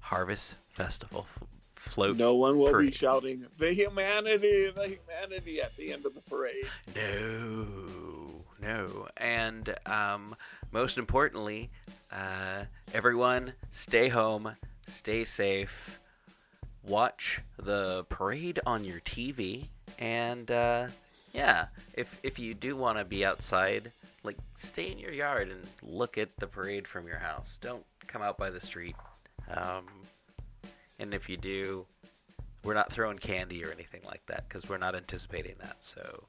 [0.00, 2.16] Harvest Festival f- float.
[2.16, 6.66] No one will be shouting the humanity, the humanity at the end of the parade.
[6.94, 7.66] No,
[8.60, 9.08] no.
[9.16, 10.36] And um,
[10.72, 11.70] most importantly,
[12.12, 14.54] uh, everyone stay home,
[14.86, 16.00] stay safe,
[16.88, 19.68] watch the parade on your TV,
[19.98, 20.88] and uh,
[21.32, 23.92] yeah, if if you do want to be outside,
[24.24, 27.58] like stay in your yard and look at the parade from your house.
[27.60, 28.96] Don't come out by the street.
[29.50, 29.86] Um,
[30.98, 31.86] and if you do,
[32.64, 35.76] we're not throwing candy or anything like that because we're not anticipating that.
[35.80, 36.24] So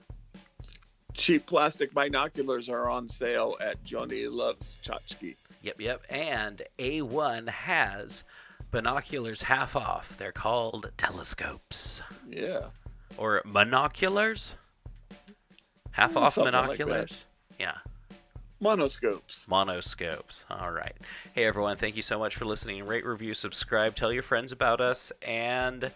[1.19, 5.35] Cheap plastic binoculars are on sale at Johnny Loves Tchotchke.
[5.63, 6.03] Yep, yep.
[6.09, 8.23] And A1 has
[8.71, 10.17] binoculars half off.
[10.17, 12.67] They're called telescopes Yeah.
[13.17, 14.53] or monoculars.
[15.91, 17.09] Half off something like monoculars.
[17.09, 17.19] that.
[17.59, 17.77] yeah.
[18.61, 19.47] Monoscopes.
[19.47, 20.43] Monoscopes.
[20.49, 20.95] All right.
[21.33, 21.77] Hey, everyone.
[21.77, 22.85] Thank you so much for listening.
[22.85, 25.11] Rate, review, subscribe, tell your friends about us.
[25.21, 25.89] And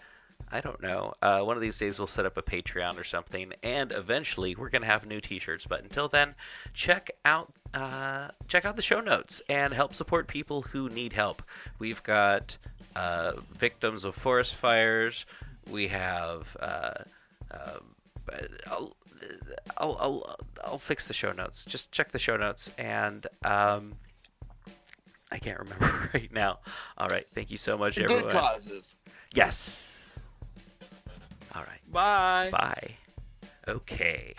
[0.52, 1.14] I don't know.
[1.22, 3.54] Uh, one of these days, we'll set up a Patreon or something.
[3.64, 5.66] And eventually, we're going to have new t shirts.
[5.68, 6.36] But until then,
[6.74, 7.52] check out.
[7.74, 11.42] Uh, check out the show notes and help support people who need help.
[11.80, 12.56] We've got
[12.96, 15.26] uh, victims of forest fires.
[15.72, 16.92] We have uh,
[17.50, 17.80] uh,
[18.68, 18.96] I'll,
[19.78, 21.66] I'll, I'll, I'll fix the show notes.
[21.66, 23.94] Just check the show notes, and um,
[25.32, 26.60] I can't remember right now.
[26.98, 28.32] All right, thank you so much, Good everyone.
[28.32, 28.98] causes.
[29.34, 29.76] Yes.
[31.56, 32.50] All right, Bye.
[32.52, 32.92] bye.
[33.68, 34.34] Okay.